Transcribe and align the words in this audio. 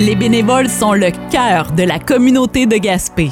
Les 0.00 0.16
bénévoles 0.16 0.68
sont 0.68 0.92
le 0.92 1.12
cœur 1.30 1.70
de 1.70 1.84
la 1.84 2.00
communauté 2.00 2.66
de 2.66 2.76
Gaspé. 2.76 3.30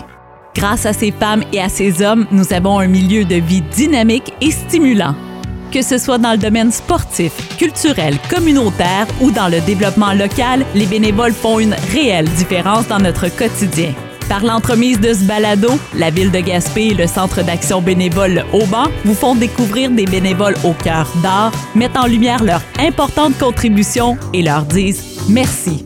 Grâce 0.54 0.86
à 0.86 0.92
ces 0.92 1.10
femmes 1.10 1.42
et 1.52 1.60
à 1.60 1.68
ces 1.68 2.02
hommes, 2.02 2.25
nous 2.30 2.52
avons 2.52 2.78
un 2.78 2.86
milieu 2.86 3.25
de 3.25 3.34
vie 3.34 3.62
dynamique 3.62 4.32
et 4.41 4.52
stimulant. 4.52 5.17
Que 5.72 5.83
ce 5.83 5.98
soit 5.98 6.18
dans 6.18 6.33
le 6.33 6.38
domaine 6.38 6.70
sportif, 6.70 7.33
culturel, 7.58 8.16
communautaire 8.30 9.09
ou 9.20 9.33
dans 9.33 9.48
le 9.48 9.61
développement 9.62 10.12
local, 10.12 10.64
les 10.77 10.87
bénévoles 10.87 11.33
font 11.33 11.59
une 11.59 11.75
réelle 11.93 12.29
différence 12.29 12.87
dans 12.87 13.01
notre 13.01 13.29
quotidien. 13.37 13.92
Par 14.29 14.45
l'entremise 14.45 15.01
de 15.01 15.15
ce 15.15 15.24
balado, 15.24 15.70
la 15.97 16.10
ville 16.10 16.30
de 16.30 16.38
Gaspé 16.38 16.88
et 16.88 16.95
le 16.95 17.09
Centre 17.09 17.42
d'action 17.42 17.83
bénévole 17.83 18.45
Auban 18.52 18.84
vous 19.05 19.15
font 19.15 19.34
découvrir 19.34 19.91
des 19.91 20.06
bénévoles 20.06 20.56
au 20.62 20.74
cœur 20.74 21.12
d'art, 21.24 21.51
mettent 21.74 21.97
en 21.97 22.06
lumière 22.06 22.45
leur 22.45 22.62
importante 22.79 23.37
contribution 23.37 24.16
et 24.33 24.42
leur 24.42 24.62
disent 24.62 25.27
merci. 25.29 25.84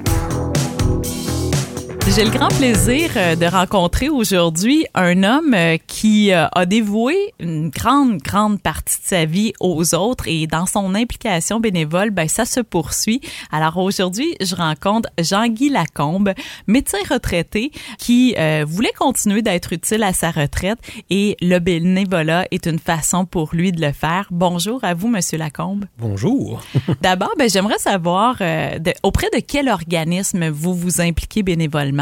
J'ai 2.14 2.24
le 2.24 2.30
grand 2.30 2.48
plaisir 2.48 3.10
euh, 3.16 3.34
de 3.34 3.44
rencontrer 3.46 4.08
aujourd'hui 4.08 4.86
un 4.94 5.22
homme 5.24 5.52
euh, 5.54 5.76
qui 5.86 6.32
euh, 6.32 6.46
a 6.52 6.64
dévoué 6.64 7.34
une 7.40 7.68
grande, 7.68 8.18
grande 8.18 8.62
partie 8.62 9.00
de 9.00 9.04
sa 9.04 9.24
vie 9.24 9.52
aux 9.60 9.94
autres 9.94 10.26
et 10.28 10.46
dans 10.46 10.66
son 10.66 10.94
implication 10.94 11.58
bénévole, 11.60 12.10
ben, 12.10 12.28
ça 12.28 12.44
se 12.44 12.60
poursuit. 12.60 13.20
Alors 13.50 13.76
aujourd'hui, 13.76 14.36
je 14.40 14.54
rencontre 14.54 15.10
Jean-Guy 15.18 15.68
Lacombe, 15.68 16.32
médecin 16.66 16.98
retraité 17.10 17.70
qui 17.98 18.34
voulait 18.66 18.92
continuer 18.96 19.42
d'être 19.42 19.72
utile 19.72 20.02
à 20.02 20.12
sa 20.12 20.30
retraite 20.30 20.78
et 21.10 21.36
le 21.42 21.58
bénévolat 21.58 22.46
est 22.50 22.66
une 22.66 22.78
façon 22.78 23.26
pour 23.26 23.50
lui 23.52 23.72
de 23.72 23.80
le 23.80 23.92
faire. 23.92 24.28
Bonjour 24.30 24.82
à 24.84 24.94
vous, 24.94 25.08
Monsieur 25.08 25.38
Lacombe. 25.38 25.84
Bonjour. 25.98 26.62
D'abord, 27.02 27.34
ben, 27.36 27.50
j'aimerais 27.50 27.78
savoir 27.78 28.38
de, 28.38 28.92
auprès 29.02 29.28
de 29.34 29.40
quel 29.46 29.68
organisme 29.68 30.48
vous 30.48 30.74
vous 30.74 31.00
impliquez 31.00 31.42
bénévolement? 31.42 31.95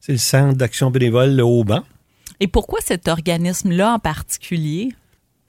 C'est 0.00 0.12
le 0.12 0.18
Centre 0.18 0.56
d'action 0.56 0.90
bénévole, 0.90 1.34
le 1.34 1.42
Haut-Banc. 1.42 1.82
Et 2.40 2.48
pourquoi 2.48 2.80
cet 2.82 3.08
organisme-là 3.08 3.94
en 3.94 3.98
particulier? 3.98 4.92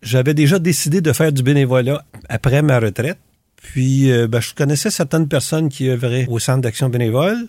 J'avais 0.01 0.33
déjà 0.33 0.59
décidé 0.59 1.01
de 1.01 1.11
faire 1.13 1.33
du 1.33 1.43
bénévolat 1.43 2.05
après 2.29 2.61
ma 2.61 2.79
retraite. 2.79 3.17
Puis, 3.55 4.11
euh, 4.11 4.27
ben, 4.27 4.39
je 4.39 4.53
connaissais 4.53 4.91
certaines 4.91 5.27
personnes 5.27 5.69
qui 5.69 5.89
œuvraient 5.89 6.27
au 6.29 6.39
Centre 6.39 6.61
d'action 6.61 6.89
bénévole. 6.89 7.47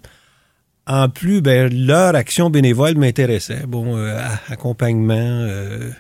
En 0.87 1.09
plus, 1.09 1.41
ben, 1.43 1.73
leur 1.73 2.15
action 2.15 2.49
bénévole 2.49 2.97
m'intéressait. 2.97 3.67
Bon, 3.67 3.97
euh, 3.97 4.19
accompagnement, 4.49 5.15
euh, 5.15 5.91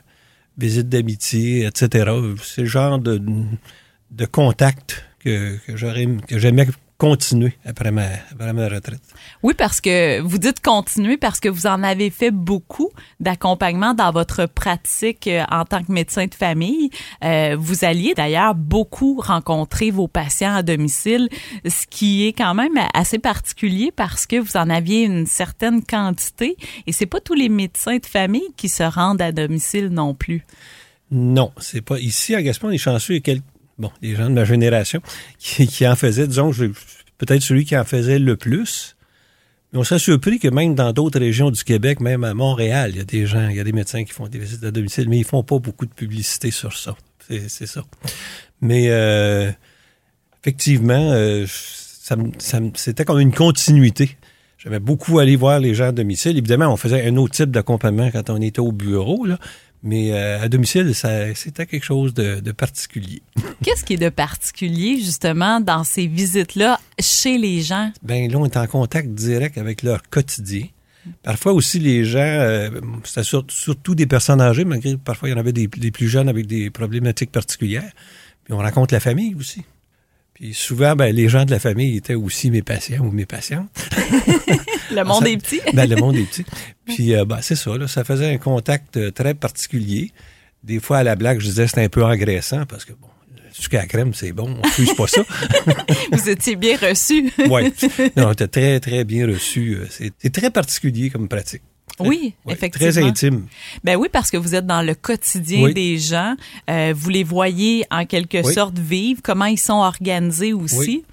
visite 0.56 0.88
d'amitié, 0.88 1.66
etc. 1.66 2.10
C'est 2.42 2.62
le 2.62 2.68
genre 2.68 2.98
de, 2.98 3.20
de 4.10 4.24
contact 4.24 5.04
que 5.18 5.58
j'aimais 5.68 6.68
continuer 6.98 7.52
après 7.64 7.90
ma, 7.90 8.06
après 8.32 8.52
ma 8.52 8.68
retraite. 8.68 9.02
Oui, 9.42 9.54
parce 9.56 9.80
que 9.80 10.20
vous 10.20 10.38
dites 10.38 10.60
continuer 10.60 11.16
parce 11.16 11.40
que 11.40 11.48
vous 11.48 11.66
en 11.66 11.82
avez 11.82 12.10
fait 12.10 12.30
beaucoup 12.30 12.90
d'accompagnement 13.20 13.92
dans 13.92 14.10
votre 14.12 14.46
pratique 14.46 15.26
euh, 15.26 15.44
en 15.50 15.64
tant 15.64 15.82
que 15.82 15.92
médecin 15.92 16.26
de 16.26 16.34
famille. 16.34 16.90
Euh, 17.22 17.56
vous 17.58 17.84
alliez 17.84 18.14
d'ailleurs 18.14 18.54
beaucoup 18.54 19.20
rencontrer 19.20 19.90
vos 19.90 20.08
patients 20.08 20.54
à 20.54 20.62
domicile, 20.62 21.28
ce 21.66 21.86
qui 21.86 22.26
est 22.26 22.32
quand 22.32 22.54
même 22.54 22.78
assez 22.94 23.18
particulier 23.18 23.92
parce 23.94 24.26
que 24.26 24.36
vous 24.36 24.56
en 24.56 24.70
aviez 24.70 25.04
une 25.04 25.26
certaine 25.26 25.82
quantité 25.84 26.56
et 26.86 26.92
c'est 26.92 27.06
pas 27.06 27.20
tous 27.20 27.34
les 27.34 27.48
médecins 27.48 27.98
de 27.98 28.06
famille 28.06 28.48
qui 28.56 28.68
se 28.68 28.82
rendent 28.82 29.22
à 29.22 29.32
domicile 29.32 29.88
non 29.88 30.14
plus. 30.14 30.44
Non, 31.10 31.52
c'est 31.58 31.82
pas 31.82 32.00
ici 32.00 32.34
à 32.34 32.42
Gaspard, 32.42 32.70
on 32.70 32.72
est 32.72 32.78
chanceux, 32.78 33.14
il 33.14 33.16
y 33.16 33.18
a 33.18 33.22
quelques 33.22 33.44
bon, 33.78 33.90
les 34.02 34.14
gens 34.14 34.28
de 34.28 34.34
ma 34.34 34.44
génération 34.44 35.00
qui, 35.38 35.86
en 35.86 35.96
faisaient, 35.96 36.26
disons, 36.26 36.50
peut-être 37.18 37.42
celui 37.42 37.64
qui 37.64 37.76
en 37.76 37.84
faisait 37.84 38.18
le 38.18 38.36
plus. 38.36 38.96
Mais 39.72 39.78
on 39.80 39.84
s'est 39.84 39.98
surpris 39.98 40.38
que 40.38 40.48
même 40.48 40.74
dans 40.74 40.92
d'autres 40.92 41.18
régions 41.18 41.50
du 41.50 41.64
Québec, 41.64 42.00
même 42.00 42.24
à 42.24 42.34
Montréal, 42.34 42.90
il 42.94 42.98
y 42.98 43.00
a 43.00 43.04
des 43.04 43.26
gens, 43.26 43.48
il 43.48 43.56
y 43.56 43.60
a 43.60 43.64
des 43.64 43.72
médecins 43.72 44.04
qui 44.04 44.12
font 44.12 44.28
des 44.28 44.38
visites 44.38 44.64
à 44.64 44.70
domicile, 44.70 45.08
mais 45.08 45.18
ils 45.18 45.24
font 45.24 45.42
pas 45.42 45.58
beaucoup 45.58 45.86
de 45.86 45.92
publicité 45.92 46.50
sur 46.50 46.76
ça. 46.76 46.96
C'est 47.28 47.66
ça. 47.66 47.82
Mais 48.60 48.86
euh, 48.88 49.50
effectivement, 50.40 51.10
euh, 51.12 51.44
c'était 51.48 53.04
comme 53.04 53.18
une 53.18 53.34
continuité. 53.34 54.16
J'aimais 54.58 54.78
beaucoup 54.78 55.18
aller 55.18 55.36
voir 55.36 55.58
les 55.58 55.74
gens 55.74 55.86
à 55.86 55.92
domicile. 55.92 56.38
Évidemment, 56.38 56.72
on 56.72 56.76
faisait 56.76 57.06
un 57.06 57.16
autre 57.16 57.34
type 57.34 57.50
d'accompagnement 57.50 58.10
quand 58.10 58.30
on 58.30 58.40
était 58.40 58.60
au 58.60 58.72
bureau, 58.72 59.26
mais 59.82 60.12
euh, 60.12 60.42
à 60.42 60.48
domicile, 60.48 60.94
c'était 60.94 61.66
quelque 61.66 61.84
chose 61.84 62.14
de, 62.14 62.52
particulier. 62.52 63.22
Qu'est-ce 63.62 63.84
qui 63.84 63.94
est 63.94 63.98
de 63.98 64.08
particulier, 64.08 64.98
justement, 64.98 65.60
dans 65.60 65.84
ces 65.84 66.06
visites-là 66.06 66.80
chez 66.98 67.38
les 67.38 67.62
gens? 67.62 67.92
Bien, 68.02 68.28
là, 68.28 68.38
on 68.38 68.46
est 68.46 68.56
en 68.56 68.66
contact 68.66 69.08
direct 69.08 69.58
avec 69.58 69.82
leur 69.82 70.02
quotidien. 70.08 70.66
Parfois 71.22 71.52
aussi, 71.52 71.78
les 71.78 72.04
gens, 72.04 72.18
euh, 72.18 72.68
c'était 73.04 73.22
surtout 73.48 73.94
des 73.94 74.06
personnes 74.06 74.40
âgées, 74.40 74.64
malgré 74.64 74.96
parfois 74.96 75.28
il 75.28 75.32
y 75.32 75.34
en 75.34 75.38
avait 75.38 75.52
des, 75.52 75.68
des, 75.68 75.90
plus 75.92 76.08
jeunes 76.08 76.28
avec 76.28 76.46
des 76.46 76.68
problématiques 76.70 77.30
particulières. 77.30 77.92
Puis 78.44 78.52
on 78.52 78.58
rencontre 78.58 78.92
la 78.92 79.00
famille 79.00 79.34
aussi. 79.36 79.64
Puis 80.38 80.52
souvent, 80.52 80.94
ben, 80.96 81.16
les 81.16 81.30
gens 81.30 81.46
de 81.46 81.50
la 81.50 81.58
famille 81.58 81.96
étaient 81.96 82.14
aussi 82.14 82.50
mes 82.50 82.60
patients 82.60 83.02
ou 83.02 83.10
mes 83.10 83.24
patientes. 83.24 83.70
le 84.92 85.02
monde 85.02 85.26
est 85.26 85.38
petit. 85.38 85.62
ben, 85.72 85.88
le 85.88 85.96
monde 85.96 86.14
est 86.14 86.24
petit. 86.24 86.44
Puis 86.84 87.14
euh, 87.14 87.24
ben, 87.24 87.38
c'est 87.40 87.56
ça, 87.56 87.74
là, 87.78 87.88
ça 87.88 88.04
faisait 88.04 88.34
un 88.34 88.36
contact 88.36 88.98
euh, 88.98 89.10
très 89.10 89.32
particulier. 89.32 90.12
Des 90.62 90.78
fois, 90.78 90.98
à 90.98 91.04
la 91.04 91.16
blague, 91.16 91.40
je 91.40 91.46
disais 91.46 91.62
que 91.62 91.70
c'était 91.70 91.84
un 91.84 91.88
peu 91.88 92.04
engraissant 92.04 92.66
parce 92.66 92.84
que, 92.84 92.92
bon, 92.92 93.08
sucre 93.50 93.78
à 93.78 93.86
crème, 93.86 94.12
c'est 94.12 94.32
bon, 94.32 94.58
on 94.62 94.82
ne 94.82 94.94
pas 94.94 95.06
ça. 95.06 95.22
Vous 96.12 96.28
étiez 96.28 96.54
bien 96.54 96.76
reçu. 96.76 97.32
oui. 97.48 97.72
Non, 98.14 98.26
on 98.28 98.32
était 98.32 98.48
très, 98.48 98.78
très 98.80 99.04
bien 99.04 99.26
reçu. 99.26 99.76
Euh, 99.76 99.86
c'est 99.88 100.32
très 100.34 100.50
particulier 100.50 101.08
comme 101.08 101.28
pratique. 101.28 101.62
Oui, 102.00 102.34
effectivement. 102.48 102.90
Très 102.90 103.02
intime. 103.02 103.46
Ben 103.84 103.96
oui, 103.96 104.08
parce 104.12 104.30
que 104.30 104.36
vous 104.36 104.54
êtes 104.54 104.66
dans 104.66 104.82
le 104.82 104.94
quotidien 104.94 105.70
des 105.70 105.98
gens. 105.98 106.36
Euh, 106.70 106.92
vous 106.96 107.10
les 107.10 107.24
voyez 107.24 107.84
en 107.90 108.04
quelque 108.04 108.42
sorte 108.42 108.78
vivre, 108.78 109.20
comment 109.22 109.46
ils 109.46 109.58
sont 109.58 109.74
organisés 109.74 110.52
aussi? 110.52 111.04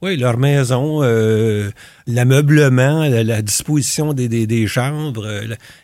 Oui, 0.00 0.16
leur 0.16 0.36
maison, 0.36 1.04
euh, 1.04 1.70
l'ameublement, 2.08 3.04
la, 3.04 3.40
disposition 3.40 4.12
des, 4.12 4.28
des, 4.28 4.66
chambres, 4.66 5.24
euh, 5.24 5.42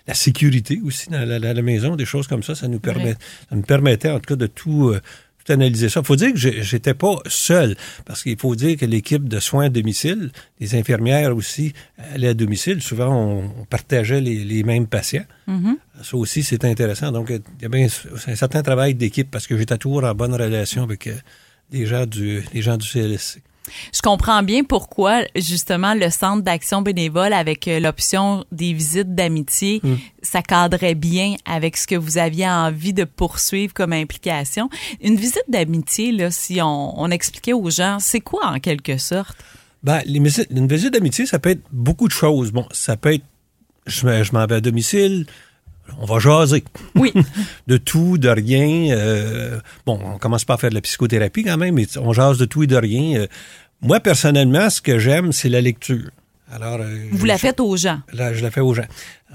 la, 0.09 0.15
sécurité 0.15 0.81
aussi 0.85 1.09
dans 1.09 1.25
la, 1.25 1.63
maison, 1.63 1.95
des 1.95 2.05
choses 2.05 2.27
comme 2.27 2.43
ça, 2.43 2.57
ça 2.57 2.67
nous 2.67 2.81
permet, 2.81 3.13
ça 3.49 3.55
nous 3.55 3.63
permettait 3.63 4.11
en 4.11 4.19
tout 4.19 4.35
cas 4.35 4.37
de 4.37 4.49
tout, 4.49 4.93
analyser 5.53 5.89
ça. 5.89 6.01
Il 6.01 6.07
faut 6.07 6.17
dire 6.17 6.33
que 6.33 6.39
j'étais 6.39 6.95
pas 6.95 7.17
seul, 7.27 7.77
parce 8.05 8.23
qu'il 8.23 8.39
faut 8.39 8.55
dire 8.55 8.77
que 8.77 8.87
l'équipe 8.87 9.29
de 9.29 9.41
soins 9.41 9.67
à 9.67 9.69
domicile, 9.69 10.31
les 10.61 10.75
infirmières 10.75 11.37
aussi 11.37 11.73
allaient 12.15 12.29
à 12.29 12.35
domicile. 12.35 12.83
Souvent, 12.83 13.15
on, 13.15 13.65
partageait 13.65 14.21
les, 14.21 14.63
mêmes 14.63 14.87
patients. 14.87 15.25
Mm-hmm. 15.49 15.77
Ça 16.03 16.17
aussi, 16.17 16.43
c'est 16.43 16.65
intéressant. 16.65 17.13
Donc, 17.13 17.31
il 17.31 17.63
y 17.63 17.67
a 17.67 17.69
bien 17.69 17.87
un 18.27 18.37
certain 18.37 18.63
travail 18.63 18.95
d'équipe, 18.95 19.31
parce 19.31 19.47
que 19.47 19.57
j'étais 19.57 19.79
toujours 19.79 20.05
en 20.05 20.15
bonne 20.15 20.35
relation 20.35 20.83
avec 20.83 21.07
euh, 21.07 21.15
les 21.73 21.87
gens 21.87 22.07
du, 22.07 22.43
les 22.53 22.63
gens 22.63 22.77
du 22.77 22.87
CLSC. 22.87 23.43
Je 23.95 24.01
comprends 24.03 24.43
bien 24.43 24.65
pourquoi 24.65 25.23
justement 25.37 25.95
le 25.95 26.11
centre 26.11 26.43
d'action 26.43 26.83
bénévole 26.83 27.33
avec 27.33 27.69
euh, 27.69 27.81
l'option 27.81 28.45
des 28.53 28.73
visites 28.73 29.15
d'amitié, 29.15 29.81
mm. 29.83 29.95
ça 30.23 30.43
cadrait 30.43 30.95
bien 30.95 31.35
avec 31.45 31.77
ce 31.77 31.87
que 31.87 31.95
vous 31.95 32.19
aviez 32.19 32.49
envie 32.49 32.93
de 32.93 33.05
poursuivre 33.05 33.73
comme 33.75 33.93
implication. 33.93 34.69
Une 35.03 35.17
visite 35.17 35.45
d'amitié, 35.49 36.13
là, 36.13 36.31
si 36.31 36.61
on, 36.63 37.09
expliquait 37.11 37.55
aux 37.55 37.71
gens, 37.71 37.99
c'est 38.01 38.21
quoi 38.21 38.47
en 38.47 38.61
quelque 38.61 38.99
sorte? 38.99 39.37
Ben, 39.83 40.03
les 40.05 40.19
une 40.51 40.69
visite 40.69 40.93
d'amitié, 40.93 41.25
ça 41.25 41.39
peut 41.39 41.51
être 41.51 41.63
beaucoup 41.73 42.07
de 42.07 42.13
choses. 42.13 42.53
Bon, 42.53 42.67
ça 42.73 42.97
peut 42.97 43.15
être, 43.15 43.25
je, 43.87 44.33
m'en 44.33 44.47
vais 44.47 44.57
à 44.57 44.61
domicile, 44.61 45.27
on 45.99 46.05
va 46.05 46.19
jaser. 46.19 46.65
Oui. 46.95 47.13
de 47.67 47.77
tout, 47.77 48.19
de 48.19 48.29
rien. 48.29 48.97
Euh, 48.97 49.61
bon, 49.87 49.99
on 50.05 50.19
commence 50.19 50.45
pas 50.45 50.55
à 50.55 50.57
faire 50.59 50.71
de 50.71 50.75
la 50.75 50.81
psychothérapie 50.81 51.45
quand 51.45 51.57
même, 51.57 51.75
mais 51.75 51.87
on 51.99 52.13
jase 52.13 52.39
de 52.39 52.45
tout 52.45 52.63
et 52.63 52.67
de 52.67 52.77
rien. 52.77 53.21
Euh, 53.21 53.27
moi, 53.81 54.01
personnellement, 54.01 54.71
ce 54.71 54.81
que 54.81 54.99
j'aime, 54.99 55.33
c'est 55.33 55.49
la 55.49 55.61
lecture. 55.61 56.11
Alors, 56.51 56.79
euh, 56.81 57.09
Vous 57.13 57.27
la 57.27 57.39
faites 57.39 57.61
aux 57.61 57.77
gens? 57.77 58.01
Là, 58.13 58.33
je 58.33 58.43
la 58.43 58.51
fais 58.51 58.61
aux 58.61 58.75
gens. 58.75 58.87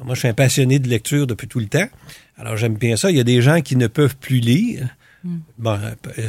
moi, 0.03 0.15
je 0.15 0.19
suis 0.19 0.27
un 0.27 0.33
passionné 0.33 0.79
de 0.79 0.87
lecture 0.87 1.27
depuis 1.27 1.47
tout 1.47 1.59
le 1.59 1.67
temps. 1.67 1.87
Alors, 2.37 2.57
j'aime 2.57 2.75
bien 2.75 2.95
ça. 2.97 3.11
Il 3.11 3.17
y 3.17 3.19
a 3.19 3.23
des 3.25 3.41
gens 3.41 3.61
qui 3.61 3.75
ne 3.75 3.87
peuvent 3.87 4.15
plus 4.15 4.39
lire. 4.39 4.87
Hmm. 5.23 5.37
Bon, 5.57 5.79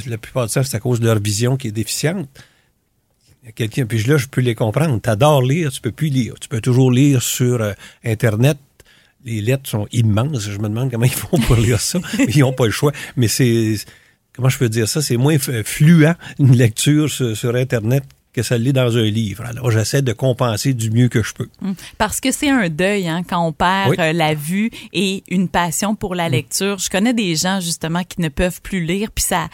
la 0.07 0.19
plupart 0.19 0.47
du 0.47 0.53
temps, 0.53 0.63
c'est 0.63 0.77
à 0.77 0.81
cause 0.81 1.01
de 1.01 1.07
leur 1.07 1.19
vision 1.19 1.57
qui 1.57 1.69
est 1.69 1.73
déficiente. 1.73 2.29
Quelqu'un, 3.55 3.85
puis 3.85 4.03
là, 4.05 4.17
je 4.17 4.27
peux 4.27 4.41
les 4.41 4.55
comprendre. 4.55 4.99
Tu 5.03 5.11
adores 5.11 5.43
lire, 5.43 5.71
tu 5.71 5.81
peux 5.81 5.93
plus 5.93 6.09
lire. 6.09 6.35
Tu 6.41 6.49
peux 6.49 6.61
toujours 6.61 6.91
lire 6.91 7.23
sur 7.23 7.75
Internet, 8.05 8.59
les 9.25 9.41
lettres 9.41 9.69
sont 9.69 9.87
immenses. 9.93 10.49
Je 10.51 10.59
me 10.59 10.69
demande 10.69 10.91
comment 10.91 11.05
ils 11.05 11.13
font 11.13 11.39
pour 11.39 11.57
lire 11.57 11.81
ça. 11.81 11.99
ils 12.29 12.41
n'ont 12.41 12.53
pas 12.53 12.67
le 12.67 12.71
choix. 12.71 12.93
Mais 13.17 13.29
c'est, 13.29 13.77
comment 14.35 14.49
je 14.49 14.59
peux 14.59 14.69
dire 14.69 14.89
ça? 14.89 15.03
C'est 15.03 15.17
moins 15.17 15.39
fluent 15.39 16.07
une 16.39 16.57
lecture 16.57 17.11
sur, 17.11 17.55
Internet 17.55 18.05
que 18.35 18.43
ça 18.43 18.59
l'est 18.59 18.73
dans 18.73 18.97
un 18.97 19.05
livre. 19.05 19.45
Alors, 19.47 19.71
j'essaie 19.71 20.03
de 20.03 20.13
compenser 20.13 20.75
du 20.75 20.91
mieux 20.91 21.09
que 21.09 21.23
je 21.23 21.33
peux. 21.35 21.49
Hum. 21.63 21.75
Parce 21.99 22.21
que 22.21 22.33
c'est 22.33 22.51
un 22.51 22.69
deuil 22.69 23.09
hein, 23.09 23.23
quand 23.29 23.47
on 23.47 23.53
perd 23.53 23.91
Oui. 23.91 23.97
euh, 24.01 24.13
la 24.13 24.35
vue 24.35 24.71
et 24.93 25.23
une 25.29 25.49
passion 25.49 25.95
pour 25.95 26.15
la 26.15 26.29
lecture. 26.29 26.79
Je 26.79 26.91
connais 26.91 27.15
des 27.15 27.37
gens 27.37 27.61
justement 27.61 28.03
qui 28.05 28.21
ne 28.21 28.29
peuvent 28.29 28.61
plus 28.61 28.85
lire, 28.85 29.11
puis 29.15 29.25
ça, 29.25 29.49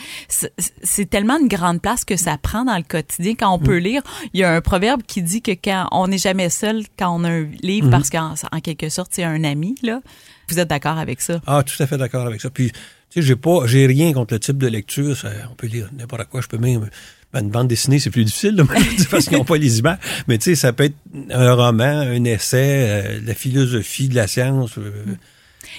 c'est 0.83 1.09
tellement 1.09 1.39
une 1.39 1.49
grande 1.49 1.81
place 1.83 2.05
que 2.05 2.17
ça 2.17 2.39
prend 2.39 2.65
dans 2.65 2.77
le 2.77 2.83
quotidien 2.83 3.35
quand 3.35 3.53
on 3.53 3.59
peut 3.59 3.77
lire. 3.79 4.03
Il 4.33 4.41
y 4.41 4.45
a 4.45 4.53
un 4.53 4.61
proverbe 4.61 5.03
qui 5.07 5.23
dit 5.23 5.43
que 5.43 5.53
quand 5.53 5.89
on 5.93 6.09
n'est 6.09 6.19
jamais 6.19 6.49
seul 6.51 6.83
quand 6.99 7.15
on 7.15 7.25
a 7.25 7.31
un 7.31 7.47
livre, 7.63 7.91
parce 7.91 8.11
qu'en 8.11 8.35
en 8.53 8.61
quelque 8.61 8.89
sorte 8.89 9.11
c'est 9.13 9.25
un 9.25 9.45
ami 9.45 9.75
là. 9.83 10.01
Vous 10.49 10.59
êtes 10.59 10.69
d'accord 10.69 10.99
avec 10.99 11.21
ça? 11.21 11.41
Ah, 11.47 11.63
tout 11.63 11.81
à 11.81 11.87
fait 11.87 11.97
d'accord 11.97 12.27
avec 12.27 12.41
ça. 12.41 12.51
Puis, 12.51 12.73
tu 12.73 12.79
sais, 13.11 13.23
j'ai 13.23 13.37
pas, 13.37 13.67
j'ai 13.67 13.87
rien 13.87 14.13
contre 14.13 14.35
le 14.35 14.41
type 14.41 14.59
de 14.59 14.67
lecture. 14.67 15.17
Ça, 15.17 15.29
on 15.49 15.55
peut 15.55 15.69
lire 15.69 15.89
n'importe 15.97 16.25
quoi. 16.25 16.41
Je 16.41 16.49
peux 16.49 16.59
même, 16.59 16.91
ben, 17.33 17.41
une 17.45 17.51
bande 17.51 17.69
dessinée, 17.69 17.99
c'est 17.99 18.11
plus 18.11 18.25
difficile, 18.25 18.57
là, 18.57 18.65
parce 19.11 19.27
qu'ils 19.29 19.39
n'ont 19.39 19.45
pas 19.45 19.57
les 19.57 19.79
images. 19.79 19.99
Mais 20.29 20.39
tu 20.39 20.45
sais, 20.45 20.55
ça 20.57 20.73
peut 20.73 20.85
être 20.85 20.97
un 21.31 21.53
roman, 21.55 21.85
un 22.01 22.25
essai, 22.25 22.87
euh, 22.89 23.21
la 23.25 23.35
philosophie 23.35 24.09
de 24.09 24.15
la 24.17 24.27
science. 24.27 24.79
euh, 24.79 24.91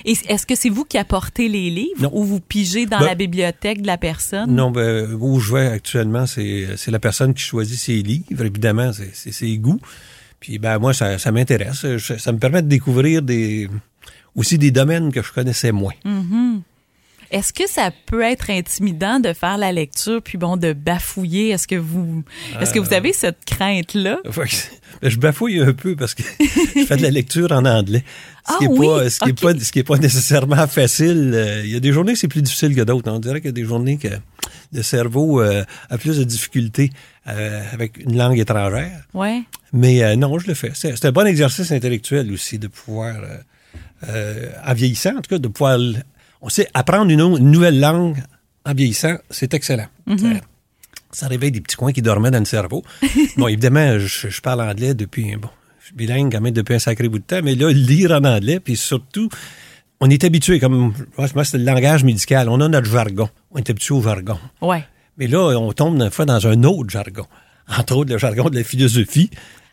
Et 0.05 0.13
est-ce 0.29 0.45
que 0.45 0.55
c'est 0.55 0.69
vous 0.69 0.85
qui 0.85 0.97
apportez 0.97 1.49
les 1.49 1.69
livres 1.69 2.01
Non. 2.03 2.09
ou 2.13 2.23
vous 2.23 2.39
pigez 2.39 2.85
dans 2.85 2.99
Ben, 2.99 3.05
la 3.07 3.15
bibliothèque 3.15 3.81
de 3.81 3.87
la 3.87 3.97
personne? 3.97 4.53
Non, 4.55 4.71
ben, 4.71 5.11
où 5.19 5.39
je 5.41 5.53
vais 5.53 5.67
actuellement, 5.67 6.25
c'est, 6.25 6.67
c'est 6.77 6.91
la 6.91 6.99
personne 6.99 7.33
qui 7.33 7.43
choisit 7.43 7.77
ses 7.79 8.01
livres. 8.01 8.23
Évidemment, 8.45 8.91
c'est, 8.93 9.31
ses 9.33 9.57
goûts. 9.57 9.81
Puis, 10.39 10.57
ben, 10.57 10.79
moi, 10.79 10.93
ça, 10.93 11.17
ça 11.19 11.31
m'intéresse. 11.31 11.85
Ça 12.17 12.31
me 12.31 12.39
permet 12.39 12.61
de 12.61 12.67
découvrir 12.69 13.21
des, 13.21 13.69
aussi 14.35 14.57
des 14.57 14.71
domaines 14.71 15.11
que 15.11 15.21
je 15.21 15.31
connaissais 15.33 15.71
moins. 15.73 15.93
Est-ce 17.31 17.53
que 17.53 17.67
ça 17.69 17.91
peut 18.05 18.21
être 18.21 18.49
intimidant 18.49 19.19
de 19.19 19.33
faire 19.33 19.57
la 19.57 19.71
lecture 19.71 20.21
puis 20.21 20.37
bon 20.37 20.57
de 20.57 20.73
bafouiller? 20.73 21.49
Est-ce 21.49 21.67
que 21.67 21.75
vous 21.75 22.23
est-ce 22.59 22.73
que 22.73 22.79
Euh. 22.79 22.83
vous 22.83 22.93
avez 22.93 23.13
cette 23.13 23.43
crainte 23.45 23.93
là 23.93 24.19
je 25.03 25.17
bafouille 25.17 25.59
un 25.61 25.73
peu 25.73 25.95
parce 25.95 26.13
que 26.13 26.23
je 26.75 26.85
fais 26.85 26.97
de 26.97 27.01
la 27.03 27.09
lecture 27.09 27.51
en 27.51 27.65
anglais. 27.65 28.03
Ce 28.47 28.53
Ah 28.53 28.55
qui 28.59 28.65
est 28.65 28.67
oui? 28.67 28.85
pas, 28.87 29.09
ce 29.09 29.19
qui 29.19 29.29
est 29.29 29.41
pas, 29.41 29.59
ce 29.59 29.71
qui 29.71 29.79
est 29.79 29.83
pas 29.83 29.97
nécessairement 29.97 30.67
facile. 30.67 31.31
Euh, 31.33 31.61
Il 31.63 31.71
y 31.71 31.75
a 31.75 31.79
des 31.79 31.91
journées 31.93 32.13
que 32.13 32.19
c'est 32.19 32.27
plus 32.27 32.41
difficile 32.41 32.75
que 32.75 32.81
d'autres. 32.81 33.09
On 33.11 33.19
dirait 33.19 33.39
qu'il 33.39 33.47
y 33.49 33.49
a 33.49 33.53
des 33.53 33.65
journées 33.65 33.97
que 33.97 34.09
le 34.73 34.83
cerveau 34.83 35.41
euh, 35.41 35.63
a 35.89 35.97
plus 35.97 36.17
de 36.17 36.23
difficultés 36.23 36.89
euh, 37.27 37.61
avec 37.71 37.97
une 37.97 38.17
langue 38.17 38.39
étrangère. 38.39 39.03
Ouais. 39.13 39.41
Mais 39.73 40.03
euh, 40.03 40.15
non, 40.15 40.37
je 40.39 40.47
le 40.47 40.53
fais. 40.53 40.71
C'est 40.73 41.05
un 41.05 41.11
bon 41.11 41.25
exercice 41.27 41.71
intellectuel 41.71 42.31
aussi 42.31 42.57
de 42.59 42.67
pouvoir, 42.67 43.15
euh, 43.15 43.37
euh, 44.09 44.49
en 44.65 44.73
vieillissant, 44.73 45.11
en 45.11 45.21
tout 45.21 45.29
cas, 45.29 45.37
de 45.37 45.47
pouvoir. 45.47 45.77
On 46.41 46.49
sait, 46.49 46.67
apprendre 46.73 47.11
une, 47.11 47.37
nouvelle 47.37 47.79
langue 47.79 48.23
en 48.65 48.73
vieillissant, 48.73 49.15
c'est 49.29 49.53
excellent. 49.53 49.87
ça, 50.07 50.27
ça 51.11 51.27
réveille 51.27 51.51
des 51.51 51.61
petits 51.61 51.75
coins 51.75 51.91
qui 51.91 52.01
dormaient 52.01 52.31
dans 52.31 52.39
le 52.39 52.45
cerveau. 52.45 52.83
bon, 53.37 53.47
évidemment, 53.47 53.99
je, 53.99 54.29
je 54.29 54.41
parle 54.41 54.61
anglais 54.61 54.93
depuis, 54.93 55.35
bon, 55.35 55.49
je 55.79 55.87
suis 55.87 55.95
bilingue 55.95 56.31
quand 56.31 56.41
même 56.41 56.53
depuis 56.53 56.75
un 56.75 56.79
sacré 56.79 57.09
bout 57.09 57.19
de 57.19 57.23
temps, 57.23 57.41
mais 57.43 57.55
là, 57.55 57.71
lire 57.71 58.11
en 58.11 58.23
anglais, 58.23 58.59
puis 58.59 58.75
surtout, 58.75 59.29
on 59.99 60.09
est 60.09 60.23
habitué, 60.23 60.59
comme, 60.59 60.93
moi, 61.17 61.27
moi, 61.35 61.43
c'est 61.45 61.59
le 61.59 61.63
langage 61.63 62.03
médical, 62.03 62.49
on 62.49 62.59
a 62.59 62.67
notre 62.67 62.89
jargon. 62.89 63.29
On 63.51 63.57
est 63.57 63.69
habitué 63.69 63.93
au 63.93 64.01
jargon. 64.01 64.39
Ouais. 64.61 64.83
Mais 65.17 65.27
là, 65.27 65.57
on 65.59 65.71
tombe 65.73 66.01
une 66.01 66.09
fois 66.09 66.25
dans 66.25 66.47
un 66.47 66.63
autre 66.63 66.89
jargon. 66.89 67.27
Entre 67.67 67.95
autres, 67.95 68.11
le 68.11 68.17
jargon 68.17 68.49
de 68.49 68.55
la 68.55 68.63
philosophie. 68.63 69.29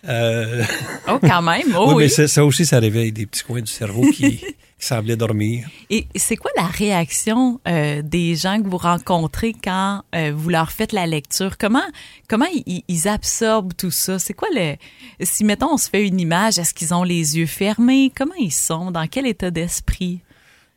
Euh, 0.06 0.62
Oh 1.09 1.19
quand 1.21 1.43
même. 1.43 1.75
Oh, 1.77 1.87
oui, 1.89 1.95
oui. 1.95 2.03
mais 2.05 2.09
ça, 2.09 2.29
ça 2.29 2.45
aussi, 2.45 2.65
ça 2.67 2.79
réveille 2.79 3.12
des 3.12 3.27
petits 3.27 3.43
coins 3.43 3.61
du 3.61 3.71
cerveau 3.71 4.03
qui, 4.11 4.37
qui 4.39 4.45
semblaient 4.79 5.17
dormir. 5.17 5.69
Et 5.91 6.06
c'est 6.15 6.37
quoi 6.37 6.50
la 6.56 6.67
réaction 6.67 7.61
euh, 7.67 8.03
des 8.03 8.37
gens 8.37 8.62
que 8.62 8.69
vous 8.69 8.77
rencontrez 8.77 9.53
quand 9.53 10.03
euh, 10.15 10.33
vous 10.35 10.50
leur 10.50 10.71
faites 10.71 10.93
la 10.93 11.06
lecture? 11.06 11.59
Comment 11.59 11.83
comment 12.29 12.47
ils, 12.67 12.83
ils 12.87 13.09
absorbent 13.09 13.75
tout 13.75 13.91
ça? 13.91 14.19
C'est 14.19 14.35
quoi 14.35 14.49
le 14.55 14.77
si 15.21 15.45
mettons 15.45 15.73
on 15.73 15.79
se 15.79 15.91
fait 15.91 16.06
une 16.06 16.21
image, 16.21 16.59
est-ce 16.59 16.75
qu'ils 16.75 16.95
ont 16.95 17.05
les 17.05 17.37
yeux 17.39 17.47
fermés? 17.47 18.12
Comment 18.17 18.37
ils 18.39 18.53
sont? 18.53 18.91
Dans 18.93 19.06
quel 19.09 19.27
état 19.27 19.50
d'esprit? 19.50 20.21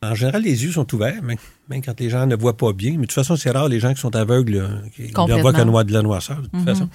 En 0.03 0.15
général, 0.15 0.41
les 0.41 0.63
yeux 0.63 0.71
sont 0.71 0.91
ouverts, 0.95 1.21
même, 1.21 1.38
même 1.69 1.83
quand 1.83 2.00
les 2.00 2.09
gens 2.09 2.25
ne 2.25 2.35
voient 2.35 2.57
pas 2.57 2.73
bien. 2.73 2.94
Mais 2.94 2.97
de 2.97 3.01
toute 3.01 3.12
façon, 3.12 3.35
c'est 3.35 3.51
rare 3.51 3.68
les 3.69 3.79
gens 3.79 3.94
qui 3.94 4.01
sont 4.01 4.15
aveugles, 4.15 4.81
qui 4.95 5.03
ne 5.03 5.41
voient 5.41 5.53
qu'un 5.53 5.65
noir 5.65 5.85
de 5.85 5.94
la 5.94 6.01
noirceur, 6.01 6.41
de 6.41 6.47
toute 6.47 6.65
façon. 6.65 6.89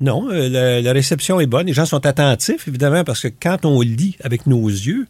Non, 0.00 0.28
euh, 0.30 0.48
la, 0.48 0.80
la 0.82 0.92
réception 0.92 1.40
est 1.40 1.46
bonne. 1.46 1.66
Les 1.66 1.72
gens 1.72 1.86
sont 1.86 2.04
attentifs, 2.04 2.66
évidemment, 2.68 3.04
parce 3.04 3.20
que 3.20 3.28
quand 3.28 3.64
on 3.64 3.80
lit 3.80 4.16
avec 4.22 4.46
nos 4.46 4.66
yeux, 4.68 5.06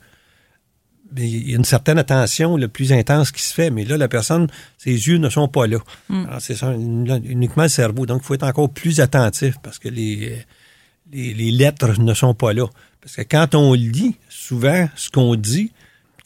ben, 1.10 1.24
il 1.24 1.50
y 1.50 1.54
a 1.54 1.56
une 1.56 1.64
certaine 1.64 1.98
attention 1.98 2.56
le 2.56 2.68
plus 2.68 2.92
intense 2.92 3.30
qui 3.30 3.42
se 3.42 3.54
fait, 3.54 3.70
mais 3.70 3.84
là, 3.84 3.96
la 3.96 4.08
personne, 4.08 4.48
ses 4.78 4.90
yeux 4.92 5.18
ne 5.18 5.28
sont 5.30 5.48
pas 5.48 5.66
là. 5.66 5.78
Alors, 6.10 6.40
c'est 6.40 6.54
ça, 6.56 6.72
uniquement 6.74 7.62
le 7.64 7.68
cerveau. 7.68 8.04
Donc, 8.06 8.22
il 8.22 8.26
faut 8.26 8.34
être 8.34 8.42
encore 8.42 8.70
plus 8.70 9.00
attentif 9.00 9.54
parce 9.62 9.78
que 9.78 9.88
les, 9.88 10.38
les, 11.12 11.32
les 11.34 11.50
lettres 11.50 12.00
ne 12.00 12.14
sont 12.14 12.34
pas 12.34 12.52
là. 12.52 12.66
Parce 13.00 13.16
que 13.16 13.22
quand 13.22 13.54
on 13.54 13.74
lit, 13.74 14.16
souvent, 14.28 14.88
ce 14.96 15.08
qu'on 15.10 15.34
dit, 15.36 15.72